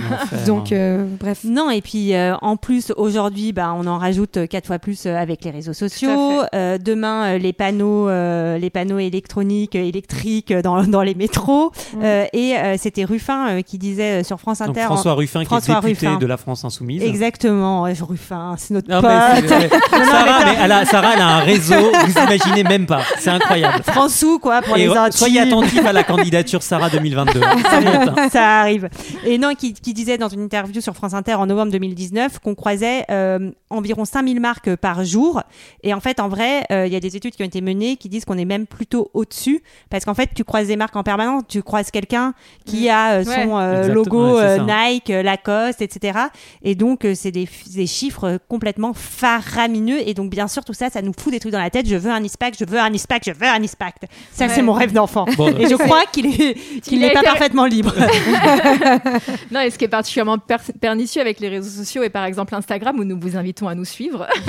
Donc, 0.46 0.72
euh, 0.72 1.04
bref. 1.20 1.40
Non, 1.44 1.70
et 1.70 1.80
puis 1.80 2.14
euh, 2.14 2.34
en 2.42 2.56
plus, 2.56 2.92
aujourd'hui, 2.96 3.52
bah, 3.52 3.74
on 3.76 3.86
en 3.86 3.98
rajoute 3.98 4.36
euh, 4.36 4.46
quatre 4.46 4.66
fois 4.66 4.78
plus 4.78 5.06
avec 5.06 5.44
les 5.44 5.50
réseaux 5.50 5.72
sociaux. 5.72 6.42
Euh, 6.54 6.78
demain, 6.78 7.38
les 7.38 7.52
panneaux, 7.52 8.08
euh, 8.08 8.58
les 8.58 8.70
panneaux 8.70 8.98
électroniques, 8.98 9.74
électriques 9.74 10.52
dans, 10.52 10.82
dans 10.86 11.02
les 11.02 11.14
métros. 11.14 11.72
Euh, 12.02 12.24
et 12.32 12.56
euh, 12.56 12.76
c'était 12.78 13.04
Ruffin 13.04 13.48
euh, 13.48 13.62
qui 13.62 13.78
disait 13.78 14.22
sur 14.24 14.38
France 14.40 14.60
Inter. 14.60 14.82
en- 14.82 14.86
François 14.86 15.14
Ruffin, 15.14 15.44
François 15.44 15.76
qui 15.80 15.86
est 15.86 15.88
député 15.90 16.06
Ruffin. 16.08 16.18
de 16.18 16.26
la 16.26 16.36
France 16.36 16.64
Insoumise. 16.64 17.02
Exactement, 17.02 17.82
Ruffin, 17.82 18.54
c'est 18.58 18.74
notre 18.74 18.90
Non, 18.90 19.00
pote. 19.00 19.10
mais 19.50 19.68
Sarah, 20.06 20.44
mais 20.44 20.56
elle 20.62 20.72
a, 20.72 20.84
Sarah, 20.84 21.10
elle 21.14 21.20
a 21.22 21.28
un 21.36 21.40
réseau, 21.40 21.74
vous 22.06 22.12
imaginez 22.12 22.64
même 22.64 22.86
pas. 22.86 23.00
C'est 23.18 23.30
incroyable. 23.30 23.82
François, 23.84 24.38
quoi, 24.40 24.62
pour 24.62 24.76
Et 24.76 24.86
les 24.86 24.90
intimes. 24.90 25.12
soyez 25.12 25.40
attentifs 25.40 25.84
à 25.86 25.92
la 25.92 26.04
candidature 26.04 26.62
Sarah 26.62 26.90
2022. 26.90 27.40
Ça 27.70 27.80
monte, 27.80 28.08
hein. 28.18 28.28
ça 28.30 28.60
arrive. 28.60 28.88
Et 29.24 29.38
non, 29.38 29.50
qui, 29.62 29.74
qui 29.74 29.94
disait 29.94 30.18
dans 30.18 30.28
une 30.28 30.40
interview 30.42 30.80
sur 30.80 30.94
France 30.96 31.14
Inter 31.14 31.34
en 31.34 31.46
novembre 31.46 31.70
2019 31.70 32.40
qu'on 32.40 32.56
croisait 32.56 33.04
euh, 33.12 33.50
environ 33.70 34.04
5000 34.04 34.40
marques 34.40 34.74
par 34.74 35.04
jour. 35.04 35.40
Et 35.84 35.94
en 35.94 36.00
fait, 36.00 36.18
en 36.18 36.28
vrai, 36.28 36.64
euh, 36.72 36.84
il 36.86 36.92
y 36.92 36.96
a 36.96 37.00
des 37.00 37.14
études 37.16 37.34
qui 37.36 37.42
ont 37.42 37.46
été 37.46 37.60
menées 37.60 37.96
qui 37.96 38.08
disent 38.08 38.24
qu'on 38.24 38.38
est 38.38 38.44
même 38.44 38.66
plutôt 38.66 39.10
au-dessus. 39.14 39.62
Parce 39.88 40.04
qu'en 40.04 40.14
fait, 40.14 40.30
tu 40.34 40.42
croises 40.42 40.66
des 40.66 40.74
marques 40.76 40.96
en 40.96 41.04
permanence. 41.04 41.44
Tu 41.48 41.62
croises 41.62 41.92
quelqu'un 41.92 42.34
qui 42.66 42.88
a 42.88 43.12
euh, 43.20 43.24
son 43.24 43.30
Ouais. 43.30 43.62
euh, 43.62 43.92
logo 43.94 44.36
ouais, 44.36 44.42
euh. 44.42 44.58
Nike, 44.66 45.10
euh, 45.10 45.22
Lacoste, 45.22 45.80
etc. 45.80 46.18
Et 46.64 46.74
donc, 46.74 47.04
euh, 47.04 47.14
c'est 47.14 47.30
des, 47.30 47.48
des 47.74 47.86
chiffres 47.86 48.38
complètement 48.48 48.92
faramineux. 48.94 49.98
Et 50.06 50.14
donc, 50.14 50.28
bien 50.30 50.48
sûr, 50.48 50.64
tout 50.64 50.74
ça, 50.74 50.90
ça 50.90 51.02
nous 51.02 51.12
fout 51.16 51.32
des 51.32 51.38
trucs 51.38 51.52
dans 51.52 51.60
la 51.60 51.70
tête. 51.70 51.88
Je 51.88 51.94
veux 51.96 52.10
un 52.10 52.22
ISPAC, 52.22 52.54
je 52.58 52.64
veux 52.64 52.80
un 52.80 52.92
ISPAC, 52.92 53.22
je 53.26 53.32
veux 53.32 53.46
un 53.46 53.62
ISPAC. 53.62 53.94
Ça, 54.32 54.46
Ouais. 54.46 54.50
c'est 54.52 54.62
mon 54.62 54.72
rêve 54.72 54.92
d'enfant. 54.92 55.26
Bon, 55.36 55.48
Et 55.56 55.68
je 55.68 55.74
crois 55.86 56.02
qu'il 56.12 56.26
est, 56.26 56.54
qu'il 56.80 56.94
Il 56.94 57.00
n'est 57.00 57.12
pas 57.12 57.20
été- 57.20 57.28
parfaitement 57.28 57.66
libre. 57.66 57.94
Non, 59.52 59.60
et 59.60 59.70
ce 59.70 59.78
qui 59.78 59.84
est 59.84 59.88
particulièrement 59.88 60.38
per- 60.38 60.56
pernicieux 60.80 61.20
avec 61.20 61.40
les 61.40 61.48
réseaux 61.48 61.82
sociaux 61.82 62.02
et 62.02 62.10
par 62.10 62.24
exemple 62.24 62.54
Instagram 62.54 62.98
où 62.98 63.04
nous 63.04 63.18
vous 63.20 63.36
invitons 63.36 63.68
à 63.68 63.74
nous 63.74 63.84
suivre 63.84 64.26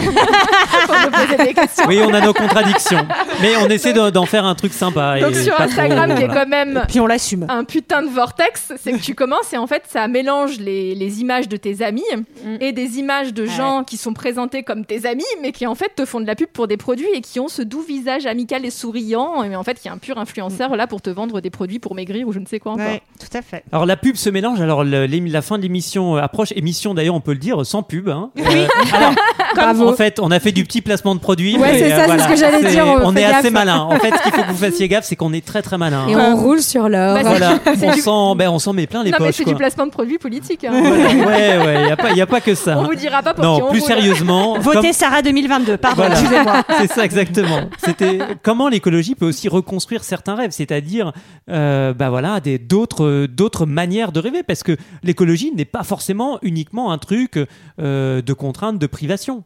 pour 0.85 0.95
nous 0.95 1.11
poser 1.11 1.37
des 1.47 1.53
questions. 1.53 1.85
Oui, 1.87 1.99
on 2.03 2.13
a 2.13 2.21
nos 2.21 2.33
contradictions. 2.33 3.05
Mais 3.41 3.55
on 3.57 3.67
essaie 3.67 3.93
de- 3.93 4.09
d'en 4.09 4.25
faire 4.25 4.45
un 4.45 4.55
truc 4.55 4.73
sympa. 4.73 5.19
Donc 5.19 5.31
et 5.31 5.43
sur 5.43 5.59
Instagram, 5.59 6.09
trop- 6.09 6.17
qui 6.17 6.23
est 6.23 6.27
quand 6.27 6.47
même 6.47 6.83
Puis 6.87 6.99
on 6.99 7.07
l'assume. 7.07 7.45
un 7.49 7.63
putain 7.63 8.01
de 8.01 8.07
vortex, 8.09 8.73
c'est 8.77 8.93
que 8.93 9.01
tu 9.01 9.15
commences 9.15 9.51
et 9.53 9.57
en 9.57 9.67
fait 9.67 9.83
ça 9.87 10.07
mélange 10.07 10.57
les, 10.59 10.95
les 10.95 11.21
images 11.21 11.47
de 11.49 11.57
tes 11.57 11.83
amis 11.83 12.03
et 12.59 12.71
des 12.71 12.99
images 12.99 13.33
de 13.33 13.45
gens 13.45 13.83
qui 13.83 13.97
sont 13.97 14.13
présentés 14.13 14.63
comme 14.63 14.85
tes 14.85 15.05
amis 15.05 15.23
mais 15.41 15.51
qui 15.51 15.65
en 15.67 15.75
fait 15.75 15.91
te 15.95 16.05
font 16.05 16.19
de 16.19 16.25
la 16.27 16.35
pub 16.35 16.47
pour 16.47 16.67
des 16.67 16.77
produits 16.77 17.07
et 17.13 17.21
qui 17.21 17.39
ont 17.39 17.47
ce 17.47 17.61
doux 17.61 17.81
visage 17.81 18.25
amical 18.25 18.65
et 18.65 18.69
souriant 18.69 19.43
mais 19.47 19.55
en 19.55 19.63
fait 19.63 19.79
qui 19.79 19.87
est 19.87 19.91
un 19.91 19.97
pur 19.97 20.17
influenceur 20.17 20.75
là 20.75 20.87
pour 20.87 21.01
te 21.01 21.09
vendre 21.09 21.41
des 21.41 21.49
produits 21.49 21.79
pour 21.79 21.95
maigrir 21.95 22.27
ou 22.27 22.31
je 22.33 22.39
ne 22.39 22.45
sais 22.45 22.59
quoi 22.59 22.73
encore. 22.73 22.85
Ouais, 22.85 23.01
tout 23.19 23.35
à 23.37 23.41
fait. 23.41 23.63
Alors 23.71 23.85
la 23.85 23.97
pub 23.97 24.15
se 24.15 24.29
mélange. 24.29 24.61
Alors 24.61 24.83
la 24.93 25.41
fin 25.41 25.57
de 25.57 25.63
l'émission 25.63 26.15
euh, 26.17 26.21
approche. 26.21 26.49
Émission 26.55 26.93
d'ailleurs, 26.93 27.15
on 27.15 27.21
peut 27.21 27.33
le 27.33 27.37
dire 27.39 27.65
sans 27.65 27.83
pub. 27.83 28.09
Hein. 28.09 28.29
Euh, 28.39 28.67
alors, 28.93 29.13
Bravo. 29.55 29.89
en 29.89 29.93
fait, 29.93 30.19
on 30.19 30.31
a 30.31 30.39
fait 30.39 30.51
du 30.51 30.63
petit 30.63 30.81
placement 30.81 31.15
de 31.15 31.19
produits. 31.19 31.57
Ouais, 31.57 31.73
mais, 31.73 31.79
c'est 31.79 31.89
ça, 31.89 32.05
c'est 32.07 32.19
ce 32.23 32.27
que 32.29 32.35
j'allais 32.35 32.69
dire, 32.69 32.85
on 33.03 33.15
est 33.15 33.23
assez 33.23 33.49
malin. 33.49 33.79
En 33.81 33.97
fait, 33.99 34.11
ce 34.15 34.23
qu'il 34.23 34.31
faut 34.31 34.41
que 34.43 34.51
vous 34.51 34.57
fassiez 34.57 34.87
gaffe, 34.87 35.05
c'est 35.05 35.15
qu'on 35.15 35.33
est 35.33 35.45
très 35.45 35.61
très 35.61 35.77
malin. 35.77 36.07
Et 36.07 36.13
hein. 36.13 36.33
on 36.33 36.35
roule 36.35 36.61
sur 36.61 36.89
l'or. 36.89 37.15
Bah, 37.15 37.21
Voilà, 37.23 37.59
c'est 37.75 37.89
on 37.89 37.93
du- 37.93 38.01
s'en, 38.01 38.35
ben, 38.35 38.49
on 38.49 38.59
s'en 38.59 38.73
met 38.73 38.87
plein 38.87 39.03
les 39.03 39.11
non 39.11 39.17
poches. 39.17 39.35
c'est 39.35 39.45
du 39.45 39.55
placement 39.55 39.85
de 39.85 39.91
produits 39.91 40.17
politiques. 40.17 40.63
hein. 40.63 40.71
Voilà, 40.73 40.95
ouais, 41.07 41.65
ouais, 41.65 41.81
il 41.83 41.87
y 41.87 41.91
a 41.91 41.97
pas, 41.97 42.11
y 42.11 42.21
a 42.21 42.27
pas 42.27 42.41
que 42.41 42.55
ça. 42.55 42.77
On 42.77 42.81
hein. 42.83 42.87
vous 42.89 42.95
dira 42.95 43.21
pas 43.21 43.33
pour 43.33 43.43
qui 43.43 43.49
Non, 43.49 43.67
on 43.67 43.69
plus 43.71 43.79
roule. 43.79 43.87
sérieusement. 43.87 44.57
Votez 44.59 44.81
comme- 44.81 44.93
Sarah 44.93 45.21
2022, 45.21 45.77
pardon, 45.77 46.03
Voilà. 46.03 46.15
excusez-moi. 46.19 46.63
C'est 46.79 46.91
ça 46.91 47.05
exactement. 47.05 47.61
C'était 47.83 48.19
comment 48.43 48.69
l'écologie 48.69 49.15
peut 49.15 49.25
aussi 49.27 49.49
reconstruire 49.49 50.03
certains 50.03 50.35
rêves, 50.35 50.51
c'est-à-dire, 50.51 51.11
euh, 51.49 51.93
bah 51.93 52.09
voilà, 52.09 52.39
d'autres 52.61 53.27
d'autres 53.27 53.65
manières 53.65 54.11
de 54.11 54.19
rêver, 54.19 54.43
parce 54.43 54.63
que 54.63 54.77
l'écologie 55.03 55.51
n'est 55.53 55.65
pas 55.65 55.83
forcément 55.83 56.39
uniquement 56.41 56.91
un 56.91 56.97
truc 56.97 57.39
euh, 57.79 58.21
de 58.21 58.33
contrainte, 58.33 58.79
de 58.79 58.87
privation. 58.87 59.43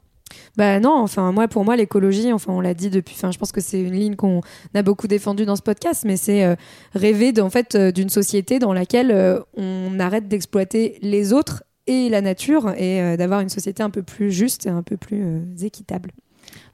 Bah 0.57 0.81
non, 0.81 0.93
enfin 0.93 1.31
moi 1.31 1.47
pour 1.47 1.63
moi 1.63 1.77
l'écologie, 1.77 2.33
enfin 2.33 2.51
on 2.51 2.59
l'a 2.59 2.73
dit 2.73 2.89
depuis, 2.89 3.15
enfin 3.15 3.31
je 3.31 3.37
pense 3.37 3.53
que 3.53 3.61
c'est 3.61 3.81
une 3.81 3.93
ligne 3.93 4.15
qu'on 4.15 4.41
a 4.73 4.83
beaucoup 4.83 5.07
défendue 5.07 5.45
dans 5.45 5.55
ce 5.55 5.61
podcast, 5.61 6.03
mais 6.05 6.17
c'est 6.17 6.43
euh, 6.43 6.55
rêver 6.93 7.31
fait 7.49 7.75
euh, 7.75 7.91
d'une 7.93 8.09
société 8.09 8.59
dans 8.59 8.73
laquelle 8.73 9.41
on 9.55 9.99
arrête 9.99 10.27
d'exploiter 10.27 10.99
les 11.01 11.31
autres 11.31 11.63
et 11.85 12.09
la 12.09 12.19
nature 12.19 12.73
et 12.77 13.15
d'avoir 13.15 13.39
une 13.39 13.47
société 13.47 13.81
un 13.81 13.89
peu 13.89 14.03
plus 14.03 14.29
juste 14.29 14.65
et 14.65 14.69
un 14.69 14.83
peu 14.83 14.97
plus 14.97 15.45
équitable. 15.61 16.11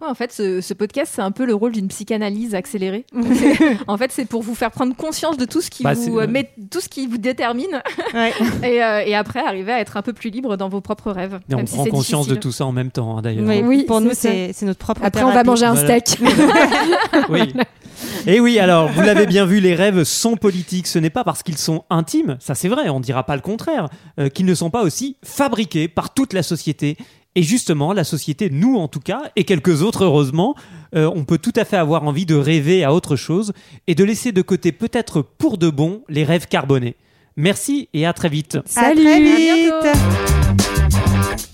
Ouais, 0.03 0.09
en 0.09 0.15
fait, 0.15 0.33
ce, 0.33 0.59
ce 0.59 0.73
podcast, 0.73 1.13
c'est 1.15 1.21
un 1.21 1.31
peu 1.31 1.45
le 1.45 1.55
rôle 1.55 1.71
d'une 1.71 1.87
psychanalyse 1.87 2.55
accélérée. 2.55 3.05
en 3.87 3.97
fait, 3.97 4.11
c'est 4.11 4.25
pour 4.25 4.43
vous 4.43 4.53
faire 4.55 4.69
prendre 4.71 4.93
conscience 4.95 5.37
de 5.37 5.45
tout 5.45 5.61
ce 5.61 5.69
qui, 5.69 5.83
Bah, 5.83 5.93
vous, 5.93 6.19
euh, 6.19 6.27
met- 6.27 6.49
tout 6.69 6.81
ce 6.81 6.89
qui 6.89 7.07
vous 7.07 7.17
détermine 7.17 7.81
Ouais. 8.13 8.33
et, 8.63 8.83
euh, 8.83 9.03
et 9.05 9.15
après 9.15 9.39
arriver 9.39 9.71
à 9.71 9.79
être 9.79 9.95
un 9.95 10.01
peu 10.01 10.11
plus 10.13 10.29
libre 10.29 10.57
dans 10.57 10.67
vos 10.67 10.81
propres 10.81 11.11
rêves. 11.11 11.39
Et 11.49 11.53
on 11.53 11.57
même 11.57 11.67
si 11.67 11.75
prend 11.75 11.83
c'est 11.85 11.89
conscience 11.89 12.27
de 12.27 12.35
tout 12.35 12.51
ça 12.51 12.65
en 12.65 12.71
même 12.73 12.91
temps, 12.91 13.17
hein, 13.17 13.21
d'ailleurs. 13.21 13.47
Oui, 13.47 13.61
Oui, 13.63 13.83
pour 13.83 14.01
nous, 14.01 14.11
c'est 14.13 14.51
notre 14.63 14.79
propre 14.79 15.01
Après 15.03 15.23
on 15.23 15.31
va 15.31 15.43
manger 15.43 15.65
un 15.65 15.73
Voilà. 15.73 15.99
steak. 15.99 16.19
Oui. 17.29 17.53
Et 18.27 18.39
oui, 18.39 18.59
alors, 18.59 18.89
vous 18.89 19.01
l'avez 19.01 19.25
bien 19.25 19.45
vu, 19.45 19.59
les 19.59 19.75
rêves 19.75 20.03
sont 20.03 20.35
politiques. 20.35 20.87
Ce 20.87 20.99
n'est 20.99 21.09
pas 21.09 21.23
parce 21.23 21.43
qu'ils 21.43 21.57
sont 21.57 21.83
intimes, 21.89 22.37
ça 22.39 22.55
c'est 22.55 22.67
vrai, 22.67 22.89
on 22.89 22.99
ne 22.99 23.03
dira 23.03 23.23
pas 23.25 23.35
le 23.35 23.41
contraire, 23.41 23.87
euh, 24.19 24.29
qu'ils 24.29 24.45
ne 24.45 24.55
sont 24.55 24.69
pas 24.69 24.81
aussi 24.83 25.17
fabriqués 25.23 25.87
par 25.87 26.13
toute 26.13 26.33
la 26.33 26.43
société. 26.43 26.97
Et 27.35 27.43
justement, 27.43 27.93
la 27.93 28.03
société, 28.03 28.49
nous 28.51 28.77
en 28.77 28.87
tout 28.87 28.99
cas, 28.99 29.23
et 29.35 29.43
quelques 29.43 29.81
autres 29.81 30.03
heureusement, 30.03 30.55
euh, 30.95 31.09
on 31.15 31.25
peut 31.25 31.39
tout 31.39 31.53
à 31.55 31.65
fait 31.65 31.77
avoir 31.77 32.03
envie 32.03 32.25
de 32.25 32.35
rêver 32.35 32.83
à 32.83 32.93
autre 32.93 33.15
chose 33.15 33.53
et 33.87 33.95
de 33.95 34.03
laisser 34.03 34.31
de 34.31 34.41
côté 34.41 34.71
peut-être 34.71 35.21
pour 35.21 35.57
de 35.57 35.69
bon 35.69 36.03
les 36.09 36.23
rêves 36.23 36.47
carbonés. 36.47 36.95
Merci 37.35 37.89
et 37.93 38.05
à 38.05 38.13
très 38.13 38.29
vite. 38.29 38.59
À 38.75 38.93
très 38.93 39.21
vite. 39.21 39.73
bientôt. 39.81 41.52